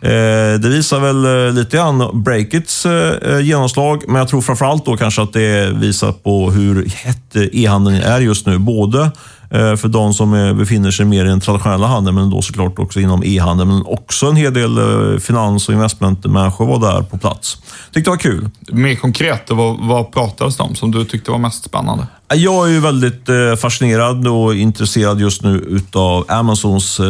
Eh, 0.06 0.60
det 0.60 0.68
visar 0.68 1.00
väl 1.00 1.46
eh, 1.46 1.54
lite 1.54 1.76
grann 1.76 2.22
Breakits 2.22 2.86
eh, 2.86 3.32
eh, 3.32 3.40
genomslag, 3.40 4.02
men 4.06 4.16
jag 4.16 4.28
tror 4.28 4.40
framförallt 4.40 4.84
då 4.84 4.96
kanske 4.96 5.22
att 5.22 5.32
det 5.32 5.72
visar 5.74 6.12
på 6.12 6.50
hur 6.50 6.88
hett 6.88 7.36
e-handeln 7.52 7.96
är 7.96 8.20
just 8.20 8.46
nu. 8.46 8.58
Både 8.58 9.02
eh, 9.50 9.76
för 9.76 9.88
de 9.88 10.14
som 10.14 10.56
befinner 10.58 10.90
sig 10.90 11.06
mer 11.06 11.24
i 11.24 11.28
den 11.28 11.40
traditionella 11.40 11.86
handeln, 11.86 12.14
men 12.14 12.30
då 12.30 12.42
såklart 12.42 12.78
också 12.78 13.00
inom 13.00 13.22
e-handeln. 13.24 13.68
Men 13.68 13.82
också 13.86 14.26
en 14.26 14.36
hel 14.36 14.54
del 14.54 14.78
eh, 14.78 15.18
finans 15.18 15.68
och 15.68 15.74
investmentmänniskor 15.74 16.66
var 16.66 16.92
där 16.92 17.02
på 17.02 17.18
plats. 17.18 17.56
Tyckte 17.92 18.10
det 18.10 18.12
var 18.12 18.18
kul. 18.18 18.50
Mer 18.72 18.94
konkret, 18.94 19.50
vad, 19.50 19.76
vad 19.80 20.12
pratades 20.12 20.56
det 20.56 20.62
om 20.62 20.74
som 20.74 20.90
du 20.90 21.04
tyckte 21.04 21.30
var 21.30 21.38
mest 21.38 21.64
spännande? 21.64 22.06
Jag 22.34 22.68
är 22.68 22.72
ju 22.72 22.80
väldigt 22.80 23.28
eh, 23.28 23.56
fascinerad 23.58 24.28
och 24.28 24.54
intresserad 24.54 25.20
just 25.20 25.42
nu 25.42 25.64
utav 25.68 26.24
Amazons 26.28 27.00
eh, 27.00 27.06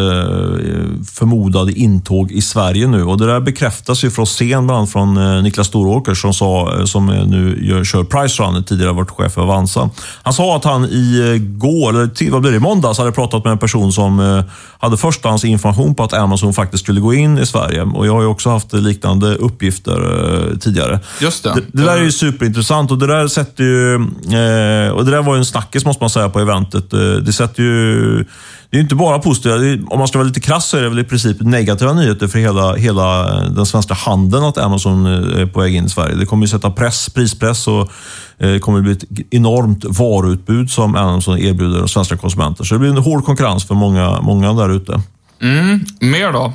förmodade 1.14 1.72
intåg 1.72 2.33
i 2.33 2.42
Sverige 2.42 2.87
nu. 2.87 3.05
Och 3.05 3.18
Det 3.18 3.26
där 3.26 3.40
bekräftas 3.40 4.05
ju 4.05 4.11
från 4.11 4.26
scen, 4.26 4.66
bland 4.66 4.79
annat 4.79 4.92
från 4.92 5.16
eh, 5.16 5.42
Niklas 5.42 5.66
Storåker 5.66 6.14
som, 6.14 6.35
sa, 6.35 6.83
som 6.87 7.07
nu 7.07 7.66
gör, 7.68 7.85
kör 7.85 8.05
Price 8.05 8.42
Run, 8.42 8.64
tidigare 8.64 8.92
varit 8.92 9.11
chef 9.11 9.33
för 9.33 9.42
Avanza. 9.42 9.90
Han 10.22 10.33
sa 10.33 10.57
att 10.57 10.64
han 10.64 10.85
i 10.85 11.38
går, 11.40 11.90
eller 11.90 12.31
vad 12.31 12.40
blir 12.40 12.50
det, 12.50 12.57
i 12.57 12.61
måndags, 12.61 12.98
hade 12.98 13.12
pratat 13.12 13.44
med 13.44 13.50
en 13.50 13.59
person 13.59 13.92
som 13.92 14.42
hade 14.79 14.96
förstahandsinformation 14.96 15.94
på 15.94 16.05
att 16.05 16.12
Amazon 16.12 16.55
faktiskt 16.55 16.85
skulle 16.85 17.00
gå 17.00 17.14
in 17.14 17.38
i 17.38 17.46
Sverige. 17.46 17.83
Och 17.83 18.07
Jag 18.07 18.12
har 18.12 18.20
ju 18.20 18.26
också 18.26 18.50
haft 18.50 18.72
liknande 18.72 19.35
uppgifter 19.35 20.57
tidigare. 20.61 21.00
Just 21.20 21.44
det. 21.44 21.55
Det, 21.55 21.62
det 21.72 21.85
där 21.85 21.96
är 21.96 22.02
ju 22.02 22.12
superintressant 22.12 22.90
och 22.90 22.98
det 22.98 23.07
där 23.07 23.29
sätter 23.29 23.64
ju... 23.64 23.94
Eh, 23.94 25.06
det 25.07 25.12
där 25.12 25.23
var 25.23 25.35
ju 25.35 25.38
en 25.38 25.45
snackis 25.45 25.85
måste 25.85 26.03
man 26.03 26.11
säga 26.11 26.29
på 26.29 26.40
eventet. 26.40 26.92
Eh, 26.92 27.01
det 27.01 27.33
sätter 27.33 27.62
ju... 27.62 28.25
Det 28.71 28.77
är 28.77 28.79
ju 28.79 28.83
inte 28.83 28.95
bara 28.95 29.19
positiva. 29.19 29.55
Om 29.87 29.99
man 29.99 30.09
ska 30.09 30.19
vara 30.19 30.29
lite 30.29 30.40
krass 30.40 30.69
så 30.69 30.77
är 30.77 30.83
det 30.83 30.88
väl 30.88 30.99
i 30.99 31.05
princip 31.05 31.40
negativa 31.40 31.92
nyheter 31.92 32.29
för 32.29 32.38
hela, 32.38 32.75
hela 32.75 33.25
den 33.40 33.66
svenska 33.66 33.95
handeln 33.95 34.45
att 34.45 34.59
Amazon 34.59 35.07
eh, 35.07 35.40
är 35.40 35.47
på 35.47 35.61
väg 35.61 35.75
in 35.75 35.85
i 35.85 35.88
Sverige. 35.88 36.14
Det 36.14 36.27
kommer 36.27 36.47
ju 36.47 36.49
sätta 36.49 36.71
press, 36.71 37.11
prispress 37.11 37.69
och 37.69 37.90
eh, 38.38 38.51
det 38.51 38.59
kommer 38.59 38.81
bli 38.81 38.92
ett 38.92 39.05
enormt 39.31 39.85
varuutbud 39.85 40.71
som 40.71 40.97
Amazon 40.97 41.38
erbjuder 41.38 41.79
de 41.79 41.88
svenska 41.88 42.16
konsumenter. 42.16 42.64
Så 42.64 42.75
det 42.75 42.79
blir 42.79 42.90
en 42.90 42.99
hård 42.99 43.25
konkurrens 43.25 43.64
för 43.64 43.75
många, 43.75 44.21
många 44.21 44.53
där 44.53 44.69
ute. 44.69 45.01
Mm, 45.42 45.81
mer 46.01 46.33
då? 46.33 46.53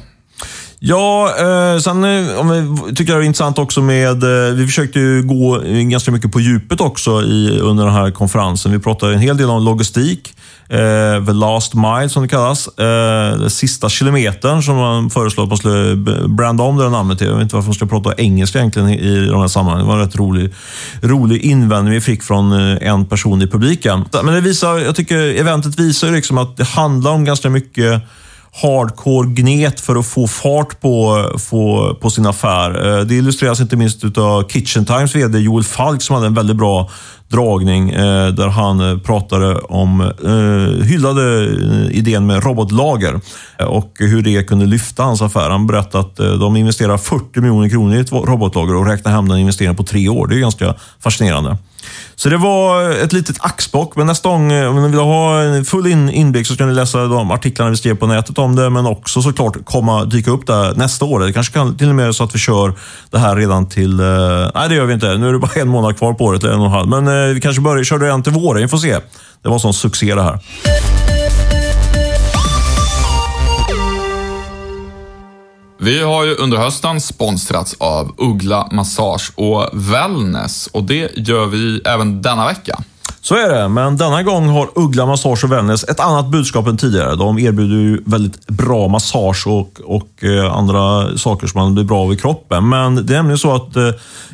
Ja, 0.83 1.29
eh, 1.39 1.79
sen 1.79 2.03
eh, 2.03 2.39
om 2.39 2.49
vi 2.87 2.95
tycker 2.95 3.13
jag 3.13 3.21
det 3.21 3.25
är 3.25 3.27
intressant 3.27 3.57
också 3.59 3.81
med... 3.81 4.23
Eh, 4.23 4.53
vi 4.53 4.65
försökte 4.65 4.99
ju 4.99 5.23
gå 5.23 5.61
ganska 5.65 6.11
mycket 6.11 6.31
på 6.31 6.39
djupet 6.39 6.81
också 6.81 7.21
i, 7.21 7.59
under 7.59 7.85
den 7.85 7.93
här 7.93 8.11
konferensen. 8.11 8.71
Vi 8.71 8.79
pratade 8.79 9.13
en 9.13 9.19
hel 9.19 9.37
del 9.37 9.49
om 9.49 9.63
logistik. 9.63 10.33
Eh, 10.69 11.25
the 11.25 11.33
last 11.33 11.73
mile 11.73 12.09
som 12.09 12.23
det 12.23 12.29
kallas. 12.29 12.67
Eh, 12.67 13.39
den 13.39 13.49
sista 13.49 13.89
kilometern 13.89 14.63
som 14.63 14.75
man 14.75 15.09
föreslår 15.09 15.43
att 15.43 15.49
man 15.49 15.57
skulle 15.57 15.95
branda 16.27 16.63
om 16.63 16.77
det 16.77 16.89
namnet 16.89 17.17
till. 17.17 17.27
Jag 17.27 17.33
vet 17.35 17.41
inte 17.43 17.55
varför 17.55 17.67
man 17.67 17.75
ska 17.75 17.85
prata 17.85 18.13
engelska 18.17 18.57
egentligen 18.59 18.89
i- 18.89 19.27
de 19.27 19.41
här 19.41 19.47
sammanhangen. 19.47 19.85
Det 19.87 19.93
var 19.93 19.99
en 19.99 20.05
rätt 20.07 20.15
rolig, 20.15 20.53
rolig 21.01 21.41
invändning 21.41 21.93
vi 21.93 22.01
fick 22.01 22.23
från 22.23 22.51
eh, 22.71 22.87
en 22.87 23.05
person 23.05 23.41
i 23.41 23.47
publiken. 23.47 24.05
Men 24.23 24.33
det 24.33 24.41
visar, 24.41 24.77
jag 24.79 24.95
tycker 24.95 25.17
eventet 25.17 25.79
visar 25.79 26.11
liksom 26.11 26.37
att 26.37 26.57
det 26.57 26.63
handlar 26.63 27.11
om 27.11 27.25
ganska 27.25 27.49
mycket 27.49 28.01
hardcore 28.53 29.27
gnet 29.27 29.79
för 29.79 29.95
att 29.95 30.05
få 30.05 30.27
fart 30.27 30.81
på, 30.81 31.25
få, 31.37 31.95
på 32.01 32.09
sin 32.09 32.25
affär. 32.25 32.99
Eh, 32.99 33.05
det 33.05 33.15
illustreras 33.15 33.59
inte 33.59 33.75
minst 33.75 34.17
av 34.17 34.43
Kitchen 34.49 34.85
Times 34.85 35.15
VD 35.15 35.39
Joel 35.39 35.63
Falk 35.63 36.01
som 36.01 36.15
hade 36.15 36.27
en 36.27 36.33
väldigt 36.33 36.57
bra 36.57 36.89
dragning 37.27 37.89
eh, 37.89 38.27
där 38.27 38.47
han 38.47 38.79
eh, 38.79 38.97
pratade 38.97 39.55
om, 39.55 40.11
hyllade 40.83 41.47
idén 41.91 42.25
med 42.25 42.43
robotlager 42.43 43.19
och 43.59 43.93
hur 43.99 44.21
det 44.21 44.43
kunde 44.43 44.65
lyfta 44.65 45.03
hans 45.03 45.21
affär. 45.21 45.49
Han 45.49 45.67
berättade 45.67 46.03
att 46.03 46.15
de 46.39 46.55
investerar 46.55 46.97
40 46.97 47.41
miljoner 47.41 47.69
kronor 47.69 47.95
i 47.95 47.99
ett 47.99 48.11
robotlager 48.11 48.75
och 48.75 48.85
räknar 48.85 49.11
hem 49.11 49.27
den 49.27 49.37
investeringen 49.37 49.75
på 49.75 49.83
tre 49.83 50.09
år. 50.09 50.27
Det 50.27 50.35
är 50.35 50.39
ganska 50.39 50.75
fascinerande. 50.99 51.57
Så 52.15 52.29
det 52.29 52.37
var 52.37 52.89
ett 52.89 53.13
litet 53.13 53.35
axplock, 53.39 53.95
men 53.95 54.07
nästa 54.07 54.29
gång, 54.29 54.51
eh, 54.51 54.69
om 54.69 54.81
ni 54.81 54.89
vill 54.89 54.99
ha 54.99 55.41
en 55.41 55.65
full 55.65 55.87
in, 55.87 56.09
inblick 56.09 56.47
så 56.47 56.53
ska 56.53 56.65
ni 56.65 56.73
läsa 56.73 57.05
de 57.05 57.31
artiklarna 57.31 57.71
vi 57.71 57.77
skrev 57.77 57.95
på 57.95 58.07
nätet 58.07 58.37
om 58.37 58.55
det, 58.55 58.69
men 58.69 58.85
också 58.85 59.21
såklart 59.21 59.65
komma 59.65 60.05
dyka 60.05 60.31
upp 60.31 60.47
där 60.47 60.75
nästa 60.75 61.05
år. 61.05 61.19
Det 61.19 61.33
kanske 61.33 61.53
kan 61.53 61.77
till 61.77 61.89
och 61.89 61.95
med 61.95 62.15
så 62.15 62.23
att 62.23 62.35
vi 62.35 62.39
kör 62.39 62.73
det 63.09 63.19
här 63.19 63.35
redan 63.35 63.69
till... 63.69 63.99
Eh, 63.99 64.05
nej, 64.55 64.69
det 64.69 64.75
gör 64.75 64.85
vi 64.85 64.93
inte. 64.93 65.17
Nu 65.17 65.27
är 65.27 65.33
det 65.33 65.39
bara 65.39 65.61
en 65.61 65.67
månad 65.67 65.97
kvar 65.97 66.13
på 66.13 66.25
året, 66.25 66.43
eller 66.43 66.53
en 66.53 66.59
och 66.59 66.65
en 66.65 66.71
halv. 66.71 66.89
Men 66.89 67.07
eh, 67.07 67.33
vi 67.33 67.41
kanske 67.41 67.61
börjar, 67.61 67.83
kör 67.83 67.99
det 67.99 68.05
redan 68.05 68.23
till 68.23 68.33
våren. 68.33 68.61
Vi 68.61 68.67
får 68.67 68.77
se. 68.77 68.99
Det 69.41 69.49
var 69.49 69.53
en 69.53 69.59
sån 69.59 69.73
succé 69.73 70.15
det 70.15 70.23
här. 70.23 70.39
Vi 75.83 76.03
har 76.03 76.25
ju 76.25 76.35
under 76.35 76.57
hösten 76.57 77.01
sponsrats 77.01 77.75
av 77.79 78.15
Uggla 78.17 78.67
Massage 78.71 79.31
och 79.35 79.69
Wellness 79.73 80.67
och 80.67 80.83
det 80.83 81.17
gör 81.17 81.45
vi 81.45 81.81
även 81.85 82.21
denna 82.21 82.45
vecka. 82.45 82.79
Så 83.21 83.35
är 83.35 83.49
det, 83.49 83.67
men 83.67 83.97
denna 83.97 84.23
gång 84.23 84.47
har 84.47 84.69
Uggla 84.75 85.05
Massage 85.05 85.43
och 85.43 85.51
Wellness 85.51 85.83
ett 85.83 85.99
annat 85.99 86.27
budskap 86.27 86.67
än 86.67 86.77
tidigare. 86.77 87.15
De 87.15 87.39
erbjuder 87.39 87.75
ju 87.75 88.03
väldigt 88.05 88.47
bra 88.47 88.87
massage 88.87 89.47
och, 89.47 89.79
och 89.83 90.23
eh, 90.23 90.53
andra 90.57 91.17
saker 91.17 91.47
som 91.47 91.61
man 91.61 91.73
blir 91.73 91.83
bra 91.83 91.99
av 91.99 92.13
i 92.13 92.17
kroppen. 92.17 92.69
Men 92.69 92.95
det 92.95 93.13
är 93.13 93.17
nämligen 93.17 93.37
så 93.37 93.55
att 93.55 93.75
eh, 93.75 93.89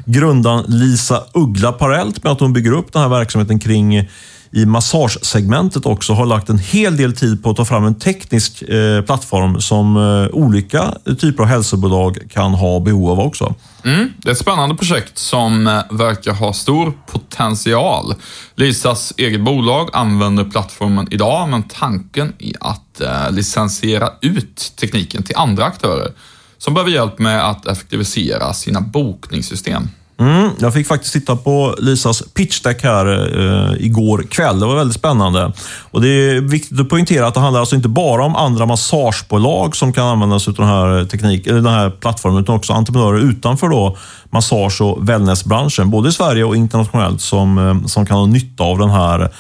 grundaren 0.06 0.64
Lisa 0.68 1.24
Uggla 1.34 1.72
parallellt 1.72 2.24
med 2.24 2.32
att 2.32 2.40
hon 2.40 2.54
bygger 2.54 2.72
upp 2.72 2.94
den 2.94 3.02
här 3.02 3.10
verksamheten 3.10 3.60
kring 3.60 4.10
i 4.52 4.66
massagesegmentet 4.66 5.86
också 5.86 6.14
har 6.14 6.26
lagt 6.26 6.50
en 6.50 6.58
hel 6.58 6.98
del 6.98 7.14
tid 7.16 7.44
på 7.44 7.50
att 7.50 7.58
ta 7.58 7.66
fram 7.66 7.86
en 7.86 7.96
teknisk 7.96 8.62
eh, 8.62 9.02
plattform 9.02 9.62
som 9.62 9.98
eh, 9.98 10.36
olika 10.36 10.94
typer 11.20 11.44
av 11.44 11.50
hälsobolag 11.50 12.18
kan 12.30 12.54
ha 12.54 12.80
behov 12.80 13.10
av 13.10 13.20
också. 13.20 13.56
Mm, 13.84 14.14
det 14.18 14.30
är 14.30 14.34
ett 14.34 14.40
spännande 14.40 14.76
projekt 14.76 15.18
som 15.18 15.68
eh, 15.68 15.82
verkar 15.92 16.34
ha 16.34 16.54
stor 16.54 16.94
potential. 17.12 18.14
Lisas 18.56 19.14
eget 19.18 19.42
bolag 19.42 19.90
använder 19.94 20.44
plattformen 20.44 21.08
idag, 21.12 21.50
men 21.50 21.64
tanken 21.64 22.34
är 22.40 22.56
att 22.60 23.02
eh, 23.02 23.32
licensiera 23.32 24.10
ut 24.22 24.74
tekniken 24.80 25.24
till 25.24 25.36
andra 25.36 25.66
aktörer 25.66 26.12
som 26.58 26.74
behöver 26.74 26.92
hjälp 26.92 27.20
med 27.20 27.50
att 27.50 27.68
effektivisera 27.68 28.54
sina 28.54 28.82
bokningssystem. 28.82 29.90
Mm, 30.20 30.50
jag 30.60 30.74
fick 30.74 30.88
faktiskt 30.88 31.14
titta 31.14 31.36
på 31.36 31.76
Lisas 31.78 32.24
pitchdeck 32.34 32.84
här 32.84 33.06
eh, 33.40 33.86
igår 33.86 34.26
kväll. 34.30 34.60
Det 34.60 34.66
var 34.66 34.76
väldigt 34.76 34.98
spännande. 34.98 35.54
Och 35.92 36.02
Det 36.02 36.08
är 36.08 36.42
viktigt 36.42 36.80
att 36.80 36.90
poängtera 36.90 37.28
att 37.28 37.34
det 37.34 37.40
handlar 37.40 37.60
alltså 37.60 37.76
inte 37.76 37.90
bara 37.90 38.26
om 38.26 38.36
andra 38.36 38.66
massagebolag 38.66 39.76
som 39.76 39.94
kan 39.94 40.08
använda 40.08 40.40
sig 40.40 40.52
av 40.52 40.56
den 40.56 40.68
här, 40.68 41.06
teknik, 41.06 41.48
eller 41.48 41.62
den 41.62 41.74
här 41.74 41.90
plattformen, 41.90 42.44
utan 42.44 42.56
också 42.56 42.74
entreprenörer 42.74 43.20
utanför 43.20 43.70
då 43.70 43.98
massage 44.30 44.82
och 44.82 45.10
wellnessbranschen, 45.10 45.90
både 45.90 46.10
i 46.10 46.12
Sverige 46.12 46.44
och 46.44 46.56
internationellt, 46.56 47.22
som, 47.22 47.58
eh, 47.58 47.86
som 47.86 48.06
kan 48.06 48.18
ha 48.18 48.26
nytta 48.26 48.64
av 48.64 48.78
den 48.78 48.90
här 48.90 49.32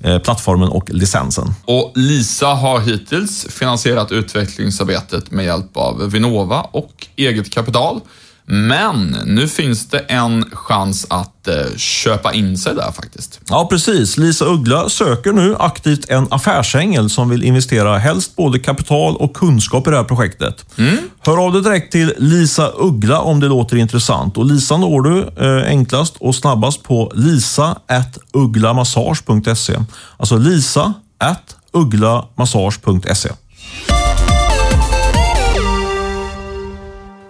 eh, 0.00 0.18
plattformen 0.18 0.68
och 0.68 0.90
licensen. 0.90 1.54
Och 1.64 1.92
Lisa 1.94 2.46
har 2.46 2.80
hittills 2.80 3.46
finansierat 3.50 4.12
utvecklingsarbetet 4.12 5.30
med 5.30 5.44
hjälp 5.44 5.76
av 5.76 6.10
Vinnova 6.10 6.60
och 6.60 7.06
eget 7.16 7.50
kapital. 7.50 8.00
Men 8.46 9.16
nu 9.24 9.48
finns 9.48 9.88
det 9.88 9.98
en 9.98 10.44
chans 10.52 11.06
att 11.10 11.48
eh, 11.48 11.54
köpa 11.76 12.32
in 12.32 12.58
sig 12.58 12.74
där 12.74 12.92
faktiskt. 12.92 13.40
Ja, 13.48 13.66
precis. 13.70 14.16
Lisa 14.16 14.44
Uggla 14.44 14.88
söker 14.88 15.32
nu 15.32 15.56
aktivt 15.58 16.10
en 16.10 16.26
affärsängel 16.30 17.10
som 17.10 17.28
vill 17.28 17.44
investera 17.44 17.98
helst 17.98 18.36
både 18.36 18.58
kapital 18.58 19.16
och 19.16 19.36
kunskap 19.36 19.86
i 19.86 19.90
det 19.90 19.96
här 19.96 20.04
projektet. 20.04 20.78
Mm. 20.78 20.98
Hör 21.20 21.46
av 21.46 21.52
dig 21.52 21.62
direkt 21.62 21.92
till 21.92 22.12
Lisa 22.18 22.70
Uggla 22.78 23.20
om 23.20 23.40
det 23.40 23.48
låter 23.48 23.76
intressant. 23.76 24.36
Och 24.36 24.46
Lisa 24.46 24.76
når 24.76 25.02
du 25.02 25.28
eh, 25.36 25.62
enklast 25.68 26.14
och 26.18 26.34
snabbast 26.34 26.82
på 26.82 27.12
lisa.ugglamassage.se. 27.14 29.78
Alltså 30.16 30.36
lisa.ugglamassage.se. 30.36 33.30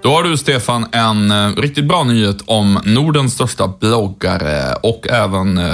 Då 0.05 0.11
har 0.11 0.23
du 0.23 0.37
Stefan 0.37 0.87
en 0.93 1.31
eh, 1.31 1.57
riktigt 1.57 1.85
bra 1.85 2.05
nyhet 2.05 2.37
om 2.47 2.81
Nordens 2.85 3.35
största 3.35 3.73
bloggare 3.81 4.75
och 4.83 5.07
även 5.11 5.59
eh, 5.59 5.65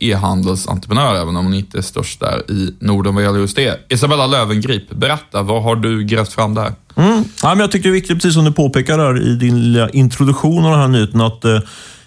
e-handelsentreprenör, 0.00 1.14
även 1.14 1.36
om 1.36 1.44
hon 1.44 1.54
inte 1.54 1.78
är 1.78 1.82
störst 1.82 2.20
där 2.20 2.50
i 2.50 2.74
Norden 2.80 3.14
vad 3.14 3.24
gäller 3.24 3.38
just 3.38 3.56
det. 3.56 3.80
Isabella 3.88 4.26
Lövengrip, 4.26 4.90
berätta, 4.90 5.42
vad 5.42 5.62
har 5.62 5.76
du 5.76 6.04
grävt 6.04 6.32
fram 6.32 6.54
där? 6.54 6.72
Mm. 6.96 7.24
Ja, 7.42 7.48
men 7.48 7.58
jag 7.58 7.72
tycker 7.72 7.82
det 7.82 7.90
är 7.90 8.00
viktigt, 8.00 8.16
precis 8.16 8.34
som 8.34 8.44
du 8.44 8.52
påpekar 8.52 8.98
där 8.98 9.22
i 9.22 9.36
din 9.36 9.72
lilla 9.72 9.90
introduktion 9.90 10.64
av 10.64 10.70
den 10.70 10.80
här 10.80 10.88
nyheten, 10.88 11.20
att 11.20 11.44
eh, 11.44 11.58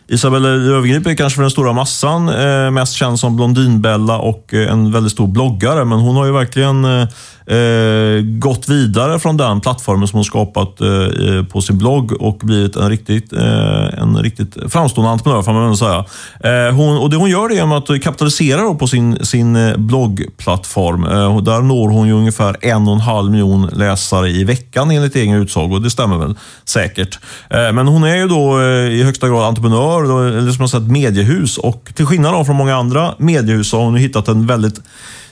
Isabella 0.08 0.50
Löwengrip 0.50 1.08
är 1.08 1.15
kanske 1.15 1.36
för 1.36 1.42
den 1.44 1.52
stora 1.52 1.74
massan 1.74 2.30
eh, 2.30 2.72
mest 2.72 2.94
känd 2.94 3.20
som 3.20 3.36
Blondinbella 3.36 4.18
och 4.18 4.54
eh, 4.54 4.72
en 4.72 4.92
väldigt 4.92 5.12
stor 5.12 5.28
bloggare, 5.28 5.86
men 5.86 6.00
hon 6.00 6.15
har 6.15 6.26
ju 6.26 6.32
verkligen 6.32 6.86
eh, 6.86 7.08
eh, 7.49 8.21
gått 8.23 8.69
vidare 8.69 9.19
från 9.19 9.38
den 9.38 9.62
plattformen 9.62 10.07
som 10.07 10.17
hon 10.17 10.25
skapat 10.25 10.81
eh, 10.81 11.43
på 11.51 11.62
sin 11.62 11.77
blogg 11.77 12.21
och 12.21 12.38
blivit 12.38 12.75
en 12.75 12.89
riktigt, 12.89 13.33
eh, 13.33 14.01
en 14.01 14.17
riktigt 14.17 14.57
framstående 14.67 15.12
entreprenör, 15.12 15.41
får 15.41 15.53
man 15.53 15.67
väl 15.67 15.77
säga. 15.77 16.05
Eh, 16.43 16.75
hon, 16.75 16.97
och 16.97 17.09
det 17.09 17.17
hon 17.17 17.29
gör 17.29 17.49
det 17.49 17.55
genom 17.55 17.71
att 17.71 17.88
kapitalisera 17.88 18.73
på 18.73 18.88
sin, 18.88 19.25
sin 19.25 19.55
eh, 19.55 19.77
bloggplattform. 19.77 21.03
Eh, 21.03 21.41
där 21.41 21.62
når 21.62 21.89
hon 21.89 22.07
ju 22.07 22.13
ungefär 22.13 22.57
en 22.62 22.88
och 22.88 22.93
en 22.93 22.99
halv 22.99 23.31
miljon 23.31 23.69
läsare 23.73 24.29
i 24.29 24.43
veckan 24.43 24.91
enligt 24.91 25.15
egen 25.15 25.35
utsago. 25.35 25.79
Det 25.79 25.89
stämmer 25.89 26.17
väl 26.17 26.35
säkert. 26.65 27.19
Eh, 27.49 27.71
men 27.71 27.88
hon 27.88 28.03
är 28.03 28.15
ju 28.15 28.27
då 28.27 28.59
eh, 28.59 28.65
i 28.65 29.03
högsta 29.03 29.27
grad 29.29 29.43
entreprenör, 29.43 30.03
eller 30.38 30.51
som 30.51 30.62
jag 30.62 30.69
sagt 30.69 30.85
mediehus 30.85 31.57
och 31.57 31.91
till 31.95 32.05
skillnad 32.05 32.45
från 32.45 32.55
många 32.55 32.75
andra 32.75 33.13
mediehus 33.17 33.69
så 33.69 33.77
har 33.77 33.85
hon 33.85 33.95
hittat 33.95 34.27
en 34.27 34.47
väldigt 34.47 34.81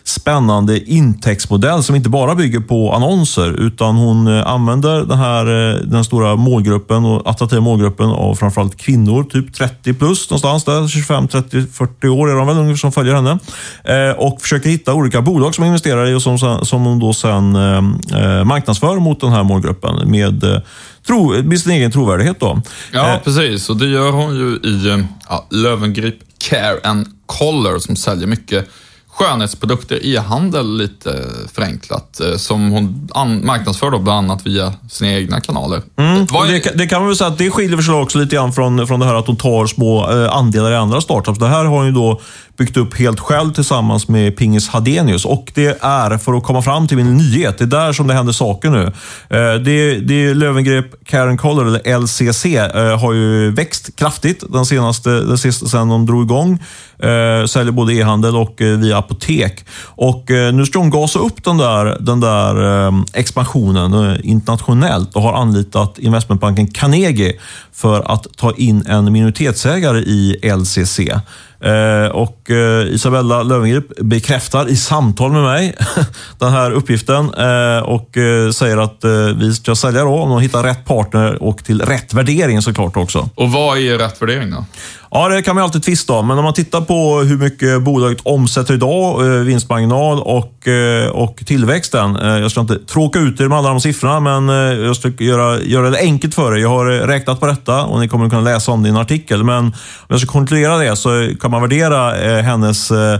spännande 0.08 0.80
intäktsmodell 0.91 1.84
som 1.84 1.96
inte 1.96 2.10
bara 2.10 2.36
bygger 2.36 2.60
på 2.60 2.93
annonser 2.93 3.52
utan 3.52 3.96
hon 3.96 4.28
eh, 4.28 4.48
använder 4.48 5.06
den 5.06 5.17
här 5.17 5.46
eh, 5.46 5.76
den 5.76 6.04
stora 6.04 6.36
målgruppen 6.36 7.06
och 7.06 7.30
attraktiva 7.30 7.62
målgruppen 7.62 8.10
av 8.10 8.36
framförallt 8.36 8.78
kvinnor, 8.78 9.24
typ 9.24 9.54
30 9.54 9.93
plus 9.93 10.30
någonstans 10.30 10.63
där, 10.63 10.88
25, 10.88 11.28
30, 11.28 11.65
40 11.74 12.08
år 12.08 12.30
är 12.30 12.36
de 12.36 12.48
väl 12.48 12.58
ungefär 12.58 12.78
som 12.78 12.91
följer 12.91 13.15
henne. 13.15 13.39
Eh, 13.84 14.17
och 14.17 14.41
försöker 14.41 14.70
hitta 14.70 14.93
olika 14.93 15.22
bolag 15.22 15.56
som 15.56 15.63
investerar 15.63 16.08
i 16.08 16.13
och 16.13 16.22
som, 16.22 16.65
som 16.65 16.86
hon 16.86 17.00
då 17.00 17.13
sen 17.13 17.52
marknadsför 18.48 19.00
mot 19.00 19.22
den 19.22 19.32
här 19.32 19.43
målgruppen 19.43 20.12
med 20.12 20.62
tro, 21.08 21.43
med 21.43 21.60
sin 21.60 21.72
egen 21.72 21.91
trovärdighet. 21.91 22.39
Då. 22.39 22.62
Ja, 22.91 23.22
precis. 23.24 23.70
Och 23.70 23.78
det 23.78 23.88
gör 23.88 24.12
hon 24.12 24.36
ju 24.36 24.70
i 24.70 25.06
ja, 25.30 25.48
Lövengrip 25.52 26.20
Care 26.50 26.80
and 26.84 27.08
Color 27.26 27.80
som 27.80 27.96
säljer 27.96 28.28
mycket 28.28 28.70
skönhetsprodukter 29.17 30.06
e-handel 30.06 30.77
lite 30.77 31.23
förenklat, 31.53 32.19
eh, 32.19 32.38
som 32.38 32.71
hon 32.71 33.10
marknadsför 33.43 33.91
då 33.91 33.99
bland 33.99 34.32
annat 34.32 34.47
via 34.47 34.73
sina 34.89 35.12
egna 35.12 35.41
kanaler. 35.41 35.82
Mm. 35.95 36.21
Är... 36.21 36.51
Det, 36.51 36.77
det, 36.77 36.88
kan 36.88 36.99
man 36.99 37.08
väl 37.08 37.17
säga 37.17 37.27
att 37.27 37.38
det 37.38 37.51
skiljer 37.51 37.82
sig 37.82 37.93
också 37.93 38.17
lite 38.17 38.36
grann 38.36 38.53
från, 38.53 38.88
från 38.88 38.99
det 38.99 39.06
här 39.06 39.15
att 39.15 39.27
hon 39.27 39.38
tar 39.38 39.65
små 39.65 40.12
eh, 40.12 40.34
andelar 40.34 40.71
i 40.71 40.75
andra 40.75 41.01
startups. 41.01 41.39
Det 41.39 41.47
här 41.47 41.65
har 41.65 41.77
hon 41.77 41.86
ju 41.86 41.91
då 41.91 42.21
byggt 42.58 42.77
upp 42.77 42.99
helt 42.99 43.19
själv 43.19 43.53
tillsammans 43.53 44.08
med 44.08 44.38
Pingis 44.38 44.69
Hadenius. 44.69 45.25
Och 45.25 45.51
det 45.56 45.77
är, 45.82 46.17
för 46.17 46.34
att 46.34 46.43
komma 46.43 46.62
fram 46.62 46.88
till 46.88 46.97
min 46.97 47.17
nyhet, 47.17 47.58
det 47.58 47.63
är 47.63 47.67
där 47.67 47.93
som 47.93 48.08
det 48.08 48.13
händer 48.13 48.34
saker 48.34 48.69
nu. 48.69 48.84
Eh, 49.30 49.53
det, 49.53 49.99
det 49.99 50.34
Löwengrip 50.34 51.06
Karen 51.06 51.38
Collar, 51.38 51.65
eller 51.65 51.99
LCC, 51.99 52.45
har 53.01 53.13
ju 53.13 53.51
växt 53.51 53.95
kraftigt 53.95 54.43
den 54.49 54.65
senaste, 54.65 55.10
den 55.10 55.38
sista 55.38 55.65
sen 55.65 55.89
de 55.89 56.06
drog 56.06 56.23
igång. 56.23 56.63
Säljer 57.47 57.71
både 57.71 57.93
e-handel 57.93 58.36
och 58.36 58.56
via 58.58 59.01
apotek. 59.08 59.65
Och 59.86 60.32
eh, 60.32 60.54
nu 60.54 60.65
ska 60.65 60.80
de 60.80 60.89
gasa 60.89 61.20
upp 61.20 61.43
den 61.43 61.58
där, 61.58 61.98
den 62.00 62.20
där 62.20 62.86
eh, 62.88 62.93
expansionen 63.13 63.93
eh, 63.93 64.17
internationellt 64.24 65.15
och 65.15 65.22
har 65.22 65.34
anlitat 65.34 66.00
investmentbanken 66.00 66.67
Carnegie 66.67 67.34
för 67.74 68.12
att 68.12 68.28
ta 68.38 68.52
in 68.52 68.86
en 68.88 69.13
minoritetsägare 69.13 70.00
i 70.00 70.39
LCC. 70.43 71.00
Eh, 71.60 72.12
och 72.12 72.52
eh, 72.52 72.88
Isabella 72.88 73.43
Löwengrip 73.43 74.00
bekräftar 74.00 74.70
i 74.70 74.76
samtal 74.76 75.32
med 75.32 75.43
mig 75.43 75.76
den 76.39 76.52
här 76.52 76.72
uppgiften 76.72 77.34
eh, 77.34 77.84
och 77.84 78.10
säger 78.54 78.78
att 78.78 79.04
vi 79.36 79.54
ska 79.54 79.76
sälja 79.76 80.04
då 80.04 80.10
om 80.10 80.30
de 80.30 80.39
hittar 80.41 80.63
rätt 80.63 80.86
partner 80.86 81.43
och 81.43 81.63
till 81.63 81.82
rätt 81.82 82.13
värdering 82.13 82.62
såklart 82.62 82.98
också. 82.98 83.30
Och 83.36 83.52
vad 83.52 83.78
är 83.78 83.98
rätt 83.98 84.22
värdering 84.22 84.52
då? 84.52 84.65
Ja, 85.12 85.30
det 85.30 85.41
kan 85.41 85.56
man 85.56 85.63
alltid 85.63 85.84
tvista 85.84 86.13
om, 86.13 86.28
men 86.28 86.38
om 86.38 86.43
man 86.43 86.54
tittar 86.54 86.82
på 86.82 87.20
hur 87.20 87.38
mycket 87.38 87.82
bolaget 87.82 88.20
omsätter 88.24 88.74
idag, 88.74 89.24
vinstmarginal 89.24 90.20
och, 90.20 90.67
och 91.12 91.43
tillväxten. 91.46 92.15
Jag 92.15 92.52
ska 92.52 92.62
inte 92.62 92.80
tråka 92.80 93.20
ut 93.20 93.41
er 93.41 93.48
med 93.48 93.58
alla 93.58 93.70
de 93.70 93.82
siffrorna, 93.82 94.20
men 94.20 94.48
jag 94.84 94.96
ska 94.96 95.12
göra, 95.20 95.60
göra 95.62 95.89
det 95.89 96.00
enkelt 96.00 96.36
för 96.36 96.56
er. 96.56 96.62
Jag 96.62 96.70
har 96.70 96.86
räknat 96.86 97.39
på 97.39 97.46
detta 97.46 97.84
och 97.84 98.00
ni 98.00 98.08
kommer 98.08 98.30
kunna 98.30 98.41
läsa 98.41 98.72
om 98.72 98.84
det 98.84 98.88
i 98.88 98.89
en 98.89 98.98
artikel, 98.98 99.43
men 99.43 99.65
om 99.65 99.74
jag 100.08 100.20
ska 100.20 100.32
kontrollera 100.32 100.78
det 100.78 100.96
så 100.96 101.30
kan 101.48 101.52
man 101.52 101.62
värdera 101.62 102.18
eh, 102.18 102.44
hennes 102.44 102.92
eh, 102.92 103.20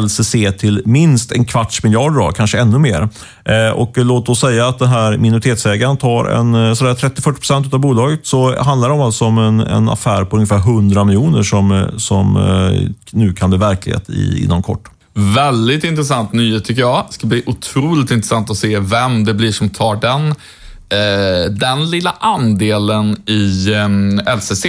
LCC 0.00 0.32
till 0.58 0.82
minst 0.84 1.32
en 1.32 1.44
kvarts 1.44 1.82
miljard, 1.82 2.14
då, 2.14 2.32
kanske 2.32 2.58
ännu 2.58 2.78
mer. 2.78 3.08
Eh, 3.44 3.70
och 3.70 3.92
låt 3.96 4.28
oss 4.28 4.40
säga 4.40 4.68
att 4.68 4.78
den 4.78 4.88
här 4.88 5.16
minoritetsägaren 5.16 5.96
tar 5.96 6.24
en 6.24 6.54
eh, 6.54 6.58
30-40 6.58 7.20
procent 7.22 7.74
av 7.74 7.80
bolaget, 7.80 8.26
så 8.26 8.62
handlar 8.62 8.88
det 8.88 8.94
alltså 8.94 9.24
om 9.24 9.38
en, 9.38 9.60
en 9.60 9.88
affär 9.88 10.24
på 10.24 10.36
ungefär 10.36 10.58
100 10.58 11.04
miljoner 11.04 11.42
som, 11.42 11.72
eh, 11.72 11.96
som 11.96 12.36
eh, 12.36 12.90
nu 13.10 13.32
kan 13.32 13.50
bli 13.50 13.58
verklighet 13.58 14.10
i, 14.10 14.44
inom 14.44 14.62
kort. 14.62 14.88
Väldigt 15.14 15.84
intressant 15.84 16.32
nyhet 16.32 16.64
tycker 16.64 16.82
jag. 16.82 17.04
Det 17.08 17.14
ska 17.14 17.26
bli 17.26 17.42
otroligt 17.46 18.10
intressant 18.10 18.50
att 18.50 18.56
se 18.56 18.78
vem 18.78 19.24
det 19.24 19.34
blir 19.34 19.52
som 19.52 19.70
tar 19.70 19.96
den, 19.96 20.28
eh, 20.28 21.50
den 21.50 21.90
lilla 21.90 22.14
andelen 22.20 23.16
i 23.26 23.72
eh, 23.72 24.36
LCC. 24.36 24.66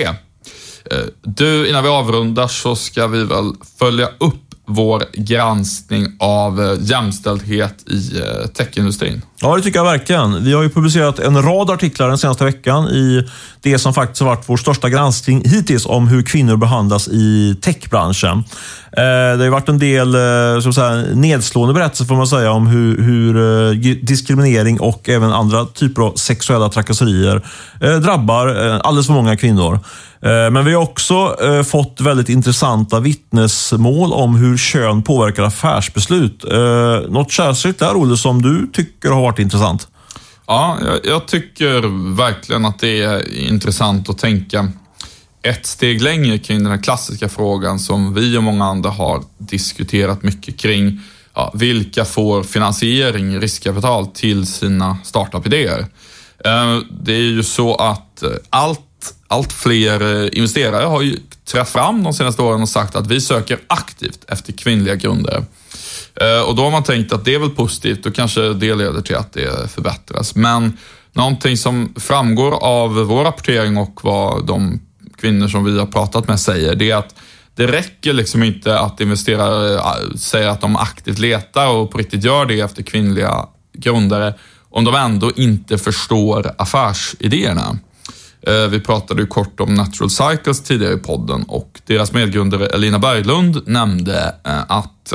Eh, 0.91 1.05
du, 1.21 1.69
innan 1.69 1.83
vi 1.83 1.89
avrundar 1.89 2.47
så 2.47 2.75
ska 2.75 3.07
vi 3.07 3.23
väl 3.23 3.53
följa 3.79 4.09
upp 4.17 4.35
vår 4.65 5.03
granskning 5.13 6.07
av 6.19 6.61
eh, 6.61 6.77
jämställdhet 6.81 7.89
i 7.89 8.19
eh, 8.19 8.47
techindustrin. 8.47 9.21
Ja, 9.41 9.55
det 9.55 9.61
tycker 9.61 9.79
jag 9.79 9.85
verkligen. 9.85 10.43
Vi 10.43 10.53
har 10.53 10.63
ju 10.63 10.69
publicerat 10.69 11.19
en 11.19 11.41
rad 11.41 11.69
artiklar 11.69 12.07
den 12.07 12.17
senaste 12.17 12.45
veckan 12.45 12.87
i 12.87 13.29
det 13.61 13.79
som 13.79 13.93
faktiskt 13.93 14.21
har 14.21 14.27
varit 14.27 14.43
vår 14.49 14.57
största 14.57 14.89
granskning 14.89 15.41
hittills 15.45 15.85
om 15.85 16.07
hur 16.07 16.21
kvinnor 16.23 16.57
behandlas 16.57 17.07
i 17.07 17.55
techbranschen. 17.61 18.43
Eh, 18.91 19.03
det 19.03 19.37
har 19.37 19.43
ju 19.43 19.49
varit 19.49 19.69
en 19.69 19.79
del 19.79 20.15
eh, 20.15 20.61
så 20.61 20.73
säga, 20.73 21.05
nedslående 21.13 21.73
berättelser 21.73 22.05
får 22.05 22.15
man 22.15 22.27
säga 22.27 22.51
om 22.51 22.67
hur, 22.67 22.99
eh, 22.99 23.03
hur 23.03 24.05
diskriminering 24.05 24.79
och 24.79 25.09
även 25.09 25.33
andra 25.33 25.65
typer 25.65 26.01
av 26.01 26.13
sexuella 26.15 26.69
trakasserier 26.69 27.41
drabbar 27.99 28.47
alldeles 28.83 29.07
för 29.07 29.13
många 29.13 29.37
kvinnor. 29.37 29.79
Men 30.21 30.65
vi 30.65 30.73
har 30.73 30.81
också 30.81 31.35
fått 31.67 32.01
väldigt 32.01 32.29
intressanta 32.29 32.99
vittnesmål 32.99 34.13
om 34.13 34.35
hur 34.35 34.57
kön 34.57 35.03
påverkar 35.03 35.43
affärsbeslut. 35.43 36.45
Något 37.09 37.31
särskilt 37.31 37.79
där, 37.79 37.93
Olle, 37.95 38.17
som 38.17 38.41
du 38.41 38.67
tycker 38.73 39.09
har 39.09 39.28
varit 39.31 39.39
intressant? 39.39 39.87
Ja, 40.47 40.77
jag, 40.85 40.99
jag 41.03 41.27
tycker 41.27 42.13
verkligen 42.15 42.65
att 42.65 42.79
det 42.79 43.01
är 43.01 43.37
intressant 43.37 44.09
att 44.09 44.17
tänka 44.17 44.71
ett 45.41 45.65
steg 45.65 46.01
längre 46.01 46.37
kring 46.37 46.63
den 46.63 46.71
här 46.71 46.83
klassiska 46.83 47.29
frågan 47.29 47.79
som 47.79 48.13
vi 48.13 48.37
och 48.37 48.43
många 48.43 48.65
andra 48.65 48.89
har 48.89 49.23
diskuterat 49.37 50.23
mycket 50.23 50.57
kring. 50.57 51.01
Ja, 51.33 51.51
vilka 51.55 52.05
får 52.05 52.43
finansiering, 52.43 53.39
riskkapital 53.39 54.07
till 54.07 54.47
sina 54.47 54.97
startup-idéer? 55.03 55.85
Eh, 56.45 56.79
det 56.91 57.13
är 57.13 57.21
ju 57.21 57.43
så 57.43 57.75
att 57.75 58.23
eh, 58.23 58.29
allt, 58.49 59.13
allt 59.27 59.53
fler 59.53 60.23
eh, 60.23 60.29
investerare 60.33 60.85
har 60.85 61.01
ju 61.01 61.17
trätt 61.45 61.69
fram 61.69 62.03
de 62.03 62.13
senaste 62.13 62.41
åren 62.41 62.61
och 62.61 62.69
sagt 62.69 62.95
att 62.95 63.07
vi 63.07 63.21
söker 63.21 63.59
aktivt 63.67 64.25
efter 64.27 64.53
kvinnliga 64.53 64.95
grundare. 64.95 65.43
Eh, 66.21 66.41
och 66.41 66.55
då 66.55 66.63
har 66.63 66.71
man 66.71 66.83
tänkt 66.83 67.13
att 67.13 67.25
det 67.25 67.35
är 67.35 67.39
väl 67.39 67.49
positivt 67.49 68.05
och 68.05 68.15
kanske 68.15 68.53
det 68.53 68.75
leder 68.75 69.01
till 69.01 69.15
att 69.15 69.33
det 69.33 69.71
förbättras. 69.71 70.35
Men 70.35 70.77
någonting 71.13 71.57
som 71.57 71.93
framgår 71.95 72.63
av 72.63 72.95
vår 72.95 73.23
rapportering 73.23 73.77
och 73.77 73.99
vad 74.03 74.47
de 74.47 74.79
kvinnor 75.17 75.47
som 75.47 75.63
vi 75.63 75.79
har 75.79 75.85
pratat 75.85 76.27
med 76.27 76.39
säger, 76.39 76.75
det 76.75 76.91
är 76.91 76.95
att 76.95 77.15
det 77.55 77.67
räcker 77.67 78.13
liksom 78.13 78.43
inte 78.43 78.79
att 78.79 79.01
investerare 79.01 79.75
eh, 79.75 80.15
säger 80.15 80.47
att 80.47 80.61
de 80.61 80.75
aktivt 80.75 81.19
letar 81.19 81.67
och 81.67 81.91
på 81.91 81.97
riktigt 81.97 82.23
gör 82.23 82.45
det 82.45 82.59
efter 82.59 82.83
kvinnliga 82.83 83.45
grundare 83.73 84.33
om 84.69 84.85
de 84.85 84.95
ändå 84.95 85.31
inte 85.35 85.77
förstår 85.77 86.51
affärsidéerna. 86.57 87.77
Eh, 88.41 88.67
vi 88.69 88.79
pratade 88.79 89.21
ju 89.21 89.27
kort 89.27 89.59
om 89.59 89.73
Natural 89.73 90.09
Cycles 90.09 90.63
tidigare 90.63 90.93
i 90.93 90.97
podden 90.97 91.43
och 91.43 91.81
deras 91.85 92.11
medgrundare 92.11 92.67
Elina 92.67 92.99
Berglund 92.99 93.67
nämnde 93.67 94.35
att 94.67 95.13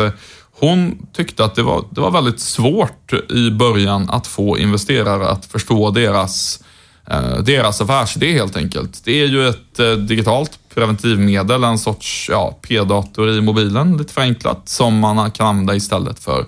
hon 0.64 1.06
tyckte 1.12 1.44
att 1.44 1.54
det 1.54 1.62
var, 1.62 1.84
det 1.90 2.00
var 2.00 2.10
väldigt 2.10 2.40
svårt 2.40 3.12
i 3.30 3.50
början 3.50 4.10
att 4.10 4.26
få 4.26 4.58
investerare 4.58 5.28
att 5.28 5.46
förstå 5.46 5.90
deras 5.90 6.62
eh, 7.10 7.38
deras 7.38 7.80
affärsidé 7.80 8.32
helt 8.32 8.56
enkelt. 8.56 9.04
Det 9.04 9.22
är 9.22 9.26
ju 9.26 9.48
ett 9.48 9.78
eh, 9.78 9.92
digitalt 9.92 10.58
preventivmedel, 10.74 11.64
en 11.64 11.78
sorts 11.78 12.28
ja, 12.30 12.58
p-dator 12.68 13.30
i 13.30 13.40
mobilen, 13.40 13.96
lite 13.96 14.12
förenklat, 14.12 14.68
som 14.68 14.98
man 14.98 15.30
kan 15.30 15.46
använda 15.46 15.74
istället 15.74 16.18
för 16.18 16.46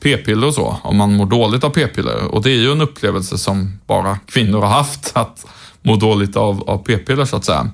p-piller 0.00 0.46
och 0.46 0.54
så, 0.54 0.76
om 0.82 0.96
man 0.96 1.16
mår 1.16 1.26
dåligt 1.26 1.64
av 1.64 1.70
p-piller. 1.70 2.24
Och 2.24 2.42
det 2.42 2.50
är 2.50 2.60
ju 2.60 2.72
en 2.72 2.80
upplevelse 2.80 3.38
som 3.38 3.80
bara 3.86 4.18
kvinnor 4.26 4.60
har 4.60 4.68
haft, 4.68 5.10
att 5.16 5.46
må 5.82 5.96
dåligt 5.96 6.36
av, 6.36 6.70
av 6.70 6.78
p-piller 6.78 7.24
så 7.24 7.36
att 7.36 7.44
säga. 7.44 7.70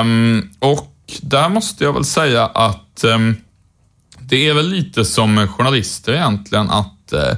Um, 0.00 0.50
och 0.58 0.90
där 1.20 1.48
måste 1.48 1.84
jag 1.84 1.92
väl 1.92 2.04
säga 2.04 2.46
att 2.46 3.04
um, 3.04 3.36
det 4.30 4.48
är 4.48 4.54
väl 4.54 4.68
lite 4.68 5.04
som 5.04 5.48
journalister 5.48 6.12
egentligen, 6.12 6.70
att 6.70 7.12
eh, 7.12 7.36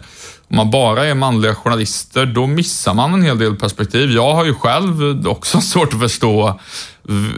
om 0.48 0.56
man 0.56 0.70
bara 0.70 1.06
är 1.06 1.14
manliga 1.14 1.54
journalister, 1.54 2.26
då 2.26 2.46
missar 2.46 2.94
man 2.94 3.14
en 3.14 3.22
hel 3.22 3.38
del 3.38 3.56
perspektiv. 3.56 4.10
Jag 4.10 4.34
har 4.34 4.44
ju 4.44 4.54
själv 4.54 5.28
också 5.28 5.60
svårt 5.60 5.94
att 5.94 6.00
förstå, 6.00 6.60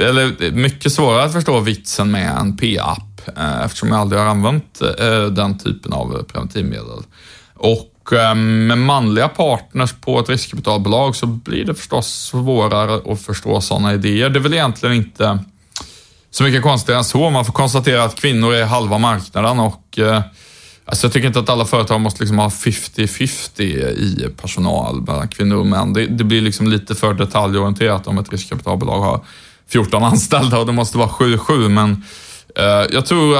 eller 0.00 0.44
eh, 0.44 0.52
mycket 0.52 0.92
svårare 0.92 1.24
att 1.24 1.32
förstå 1.32 1.60
vitsen 1.60 2.10
med 2.10 2.36
en 2.38 2.56
P-app, 2.56 3.38
eh, 3.38 3.64
eftersom 3.64 3.88
jag 3.88 3.98
aldrig 3.98 4.20
har 4.20 4.28
använt 4.28 4.80
eh, 4.98 5.24
den 5.24 5.58
typen 5.58 5.92
av 5.92 6.22
preventivmedel. 6.22 7.02
Och 7.54 8.12
eh, 8.12 8.34
med 8.34 8.78
manliga 8.78 9.28
partners 9.28 9.92
på 10.00 10.20
ett 10.20 10.28
riskkapitalbolag 10.28 11.16
så 11.16 11.26
blir 11.26 11.64
det 11.64 11.74
förstås 11.74 12.06
svårare 12.06 13.12
att 13.12 13.22
förstå 13.22 13.60
sådana 13.60 13.94
idéer. 13.94 14.30
Det 14.30 14.38
är 14.38 14.42
väl 14.42 14.54
egentligen 14.54 14.94
inte 14.96 15.38
så 16.34 16.44
mycket 16.44 16.62
konstigare 16.62 16.98
än 16.98 17.04
så. 17.04 17.30
Man 17.30 17.44
får 17.44 17.52
konstatera 17.52 18.04
att 18.04 18.14
kvinnor 18.14 18.54
är 18.54 18.64
halva 18.64 18.98
marknaden 18.98 19.60
och 19.60 19.98
eh, 19.98 20.22
Alltså 20.86 21.06
jag 21.06 21.12
tycker 21.12 21.26
inte 21.26 21.38
att 21.38 21.48
alla 21.48 21.64
företag 21.64 22.00
måste 22.00 22.22
liksom 22.22 22.38
ha 22.38 22.48
50-50 22.48 23.62
i 23.62 24.28
personal 24.42 25.00
mellan 25.00 25.28
kvinnor 25.28 25.56
och 25.56 25.66
män. 25.66 25.92
Det, 25.92 26.06
det, 26.06 26.24
blir 26.24 26.40
liksom 26.40 26.68
lite 26.68 26.94
för 26.94 27.14
detaljorienterat 27.14 28.06
om 28.06 28.18
ett 28.18 28.32
riskkapitalbolag 28.32 29.00
har 29.00 29.24
14 29.68 30.04
anställda 30.04 30.58
och 30.58 30.66
det 30.66 30.72
måste 30.72 30.98
vara 30.98 31.08
7-7. 31.08 31.68
Men 31.68 32.04
eh, 32.56 32.94
jag 32.94 33.06
tror, 33.06 33.38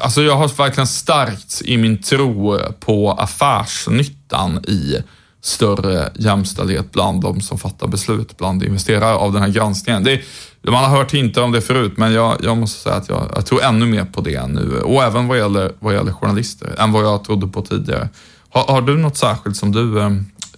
alltså 0.00 0.22
jag 0.22 0.36
har 0.36 0.48
verkligen 0.48 0.86
stärkts 0.86 1.62
i 1.62 1.76
min 1.76 2.02
tro 2.02 2.58
på 2.80 3.12
affärsnyttan 3.12 4.64
i 4.68 4.96
större 5.42 6.12
jämställdhet 6.14 6.92
bland 6.92 7.22
de 7.22 7.40
som 7.40 7.58
fattar 7.58 7.88
beslut, 7.88 8.36
bland 8.36 8.62
investerare 8.62 9.14
av 9.14 9.32
den 9.32 9.42
här 9.42 9.48
granskningen. 9.50 10.04
Det, 10.04 10.20
man 10.62 10.84
har 10.84 10.98
hört 10.98 11.14
hintar 11.14 11.42
om 11.42 11.52
det 11.52 11.60
förut, 11.60 11.92
men 11.96 12.12
jag, 12.12 12.36
jag 12.42 12.56
måste 12.56 12.80
säga 12.80 12.94
att 12.94 13.08
jag, 13.08 13.30
jag, 13.34 13.46
tror 13.46 13.62
ännu 13.62 13.86
mer 13.86 14.04
på 14.04 14.20
det 14.20 14.46
nu. 14.46 14.80
Och 14.80 15.02
även 15.02 15.28
vad 15.28 15.38
gäller, 15.38 15.72
vad 15.78 15.94
gäller 15.94 16.12
journalister, 16.12 16.74
än 16.78 16.92
vad 16.92 17.04
jag 17.04 17.24
trodde 17.24 17.46
på 17.46 17.62
tidigare. 17.62 18.08
Har, 18.50 18.66
har 18.66 18.82
du 18.82 18.98
något 18.98 19.16
särskilt 19.16 19.56
som 19.56 19.72
du 19.72 20.00
eh, 20.00 20.10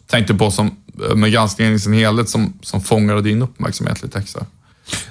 tänkte 0.06 0.34
på 0.34 0.50
som, 0.50 0.76
eh, 1.10 1.14
med 1.14 1.32
granskningen 1.32 1.74
i 1.74 1.78
sin 1.78 1.92
helhet 1.92 2.28
som, 2.28 2.52
som 2.62 2.80
fångade 2.80 3.22
din 3.22 3.42
uppmärksamhet 3.42 4.02
lite 4.02 4.18
extra? 4.18 4.46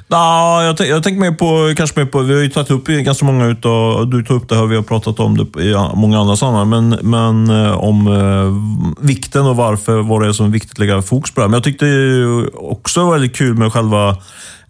Nah, 0.07 0.63
jag, 0.63 0.87
jag 0.87 1.03
tänker 1.03 1.21
mer 1.21 1.31
på, 1.31 1.73
kanske 1.77 1.99
mer 1.99 2.05
på, 2.05 2.19
vi 2.19 2.33
har 2.33 2.41
ju 2.41 2.49
tagit 2.49 2.71
upp 2.71 2.87
ganska 2.87 3.25
många 3.25 3.45
utav, 3.45 4.09
du 4.09 4.23
tog 4.23 4.37
upp 4.37 4.49
det 4.49 4.55
här, 4.55 4.65
vi 4.65 4.75
har 4.75 4.83
pratat 4.83 5.19
om 5.19 5.37
det 5.37 5.63
i 5.63 5.75
många 5.95 6.19
andra 6.19 6.35
sammanhang, 6.35 6.69
men, 6.69 7.09
men 7.09 7.65
eh, 7.65 7.77
om 7.77 8.07
eh, 8.07 9.05
vikten 9.05 9.45
och 9.45 9.55
varför, 9.55 10.01
vad 10.01 10.21
det 10.21 10.27
är 10.27 10.31
som 10.31 10.45
är 10.45 10.49
viktigt 10.49 10.71
att 10.71 10.79
lägga 10.79 11.01
fokus 11.01 11.31
på 11.31 11.39
det 11.39 11.43
här. 11.43 11.49
Men 11.49 11.57
jag 11.57 11.63
tyckte 11.63 11.85
också 12.53 12.99
det 12.99 13.05
var 13.05 13.11
väldigt 13.11 13.35
kul 13.35 13.57
med 13.57 13.73
själva 13.73 14.17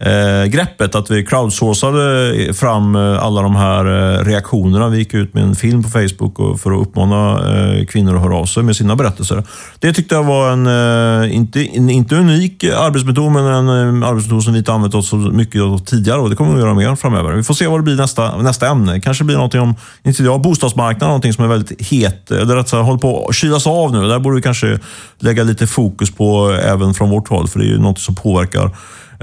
eh, 0.02 0.44
greppet. 0.44 0.94
Att 0.94 1.10
vi 1.10 1.24
crowdsourcade 1.24 2.54
fram 2.54 2.96
eh, 2.96 3.24
alla 3.24 3.42
de 3.42 3.56
här 3.56 3.84
eh, 3.84 4.24
reaktionerna. 4.24 4.88
Vi 4.88 4.98
gick 4.98 5.14
ut 5.14 5.34
med 5.34 5.42
en 5.42 5.54
film 5.54 5.82
på 5.82 5.88
Facebook 5.88 6.60
för 6.60 6.72
att 6.72 6.86
uppmana 6.86 7.32
eh, 7.54 7.86
kvinnor 7.86 8.16
att 8.16 8.22
höra 8.22 8.36
av 8.36 8.46
sig 8.46 8.62
med 8.62 8.76
sina 8.76 8.96
berättelser. 8.96 9.44
Det 9.78 9.92
tyckte 9.92 10.14
jag 10.14 10.24
var 10.24 10.52
en, 10.52 10.66
eh, 10.66 11.36
inte, 11.36 11.76
en, 11.76 11.90
inte 11.90 12.16
unik 12.16 12.64
arbetsmetod, 12.64 13.32
men 13.32 13.44
en 13.44 13.68
eh, 14.02 14.08
arbetsmetod 14.08 14.44
som 14.44 14.52
vi 14.52 14.58
inte 14.58 14.72
använt 14.72 14.94
oss 14.94 15.08
så 15.08 15.16
mycket 15.16 15.62
av 15.62 15.78
tidigare 15.78 16.20
och 16.20 16.30
det 16.30 16.36
kommer 16.36 16.54
vi 16.54 16.60
göra 16.60 16.74
mer 16.74 16.94
framöver. 16.96 17.32
Vi 17.32 17.42
får 17.42 17.54
se 17.54 17.66
vad 17.66 17.78
det 17.78 17.84
blir 17.84 17.96
nästa, 17.96 18.42
nästa 18.42 18.68
ämne. 18.68 19.00
Kanske 19.00 19.24
blir 19.24 19.36
någonting 19.36 19.60
om, 19.60 19.74
inte 20.02 20.22
jag, 20.22 20.40
bostadsmarknaden, 20.40 21.08
någonting 21.08 21.32
som 21.32 21.44
är 21.44 21.48
väldigt 21.48 21.82
het, 21.82 22.30
eller 22.30 22.56
rätt 22.56 22.68
sagt 22.68 22.84
håller 22.84 22.98
på 22.98 23.26
att 23.28 23.34
kylas 23.34 23.66
av 23.66 23.92
nu. 23.92 24.08
Där 24.08 24.18
borde 24.18 24.36
vi 24.36 24.42
kanske 24.42 24.78
lägga 25.18 25.42
lite 25.42 25.66
fokus 25.66 26.10
på 26.10 26.58
även 26.64 26.94
från 26.94 27.10
vårt 27.10 27.28
håll, 27.28 27.48
för 27.48 27.58
det 27.58 27.64
är 27.64 27.68
ju 27.68 27.78
något 27.78 27.98
som 27.98 28.14
påverkar 28.14 28.70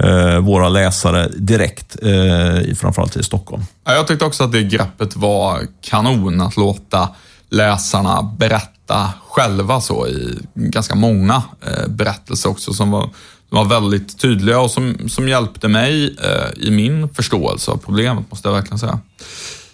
Eh, 0.04 0.40
våra 0.40 0.70
läsare 0.70 1.30
direkt, 1.38 1.96
eh, 2.02 2.76
framförallt 2.76 3.18
i 3.18 3.24
Stockholm. 3.24 3.64
jag 3.84 4.08
tyckte 4.08 4.26
också 4.26 4.44
att 4.44 4.52
det 4.52 4.64
greppet 4.64 5.16
var 5.16 5.68
kanon, 5.82 6.42
att 6.42 6.58
låta 6.58 7.10
läsarna 7.50 8.24
berätta 8.24 9.14
själva 9.30 9.82
så 9.82 10.08
i 10.08 10.40
ganska 10.54 10.96
många 10.96 11.44
eh, 11.66 11.88
berättelser 11.88 12.50
också 12.50 12.74
som 12.74 12.92
var, 12.92 13.10
som 13.50 13.58
var 13.58 13.66
väldigt 13.66 14.20
tydliga 14.20 14.60
och 14.60 14.72
som, 14.72 15.10
som 15.10 15.28
hjälpte 15.28 15.68
mig 15.68 16.16
eh, 16.24 16.68
i 16.68 16.72
min 16.72 17.10
förståelse 17.10 17.72
av 17.72 17.78
problemet, 17.78 18.32
måste 18.32 18.48
jag 18.48 18.56
verkligen 18.56 18.80
säga. 18.80 19.00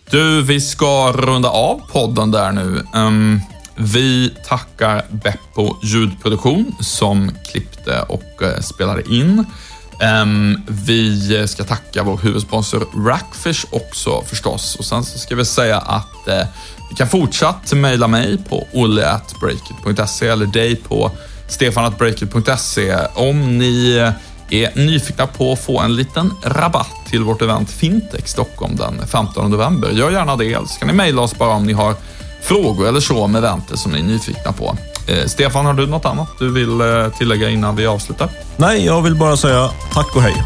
Du, 0.09 0.41
vi 0.41 0.61
ska 0.61 1.11
runda 1.11 1.49
av 1.49 1.81
podden 1.91 2.31
där 2.31 2.51
nu. 2.51 2.81
Um, 2.93 3.41
vi 3.75 4.33
tackar 4.47 5.05
Beppo 5.09 5.75
ljudproduktion 5.83 6.75
som 6.79 7.31
klippte 7.51 8.01
och 8.01 8.43
eh, 8.43 8.59
spelade 8.59 9.13
in. 9.13 9.45
Um, 10.01 10.61
vi 10.67 11.47
ska 11.47 11.63
tacka 11.63 12.03
vår 12.03 12.17
huvudsponsor 12.17 12.87
Rackfish 13.07 13.65
också 13.69 14.21
förstås. 14.21 14.75
Och 14.75 14.85
sen 14.85 15.03
så 15.03 15.19
ska 15.19 15.35
vi 15.35 15.45
säga 15.45 15.77
att 15.77 16.27
eh, 16.27 16.37
uh, 16.37 16.45
vi 16.89 16.95
kan 16.95 17.07
fortsatt 17.07 17.73
mejla 17.73 18.07
mig 18.07 18.37
på 18.49 18.67
olle.breakit.se 18.73 20.27
eller 20.27 20.45
dig 20.45 20.75
på 20.75 21.11
stefanatbreakit.se 21.47 22.97
om 23.13 23.57
ni 23.57 23.95
eh, 23.95 24.11
är 24.49 24.85
nyfikna 24.85 25.27
på 25.27 25.53
att 25.53 25.59
få 25.59 25.79
en 25.79 25.95
liten 25.95 26.33
rabatt 26.43 27.05
till 27.09 27.23
vårt 27.23 27.41
event 27.41 27.71
Fintech 27.71 28.27
Stockholm 28.27 28.75
den 28.75 29.07
15 29.07 29.51
november. 29.51 29.89
Gör 29.91 30.11
gärna 30.11 30.35
det, 30.35 30.57
så 30.67 30.79
kan 30.79 30.87
ni 30.87 30.93
mejla 30.93 31.21
oss 31.21 31.37
bara 31.37 31.49
om 31.49 31.65
ni 31.65 31.73
har 31.73 31.95
frågor 32.41 32.87
eller 32.87 32.99
så 32.99 33.23
om 33.23 33.35
eventet 33.35 33.79
som 33.79 33.91
ni 33.91 33.99
är 33.99 34.03
nyfikna 34.03 34.51
på. 34.51 34.77
Eh, 35.07 35.25
Stefan, 35.25 35.65
har 35.65 35.73
du 35.73 35.87
något 35.87 36.05
annat 36.05 36.27
du 36.39 36.51
vill 36.51 36.81
eh, 36.81 37.09
tillägga 37.17 37.49
innan 37.49 37.75
vi 37.75 37.85
avslutar? 37.85 38.29
Nej, 38.57 38.85
jag 38.85 39.01
vill 39.01 39.15
bara 39.15 39.37
säga 39.37 39.69
tack 39.93 40.15
och 40.15 40.21
hej. 40.21 40.43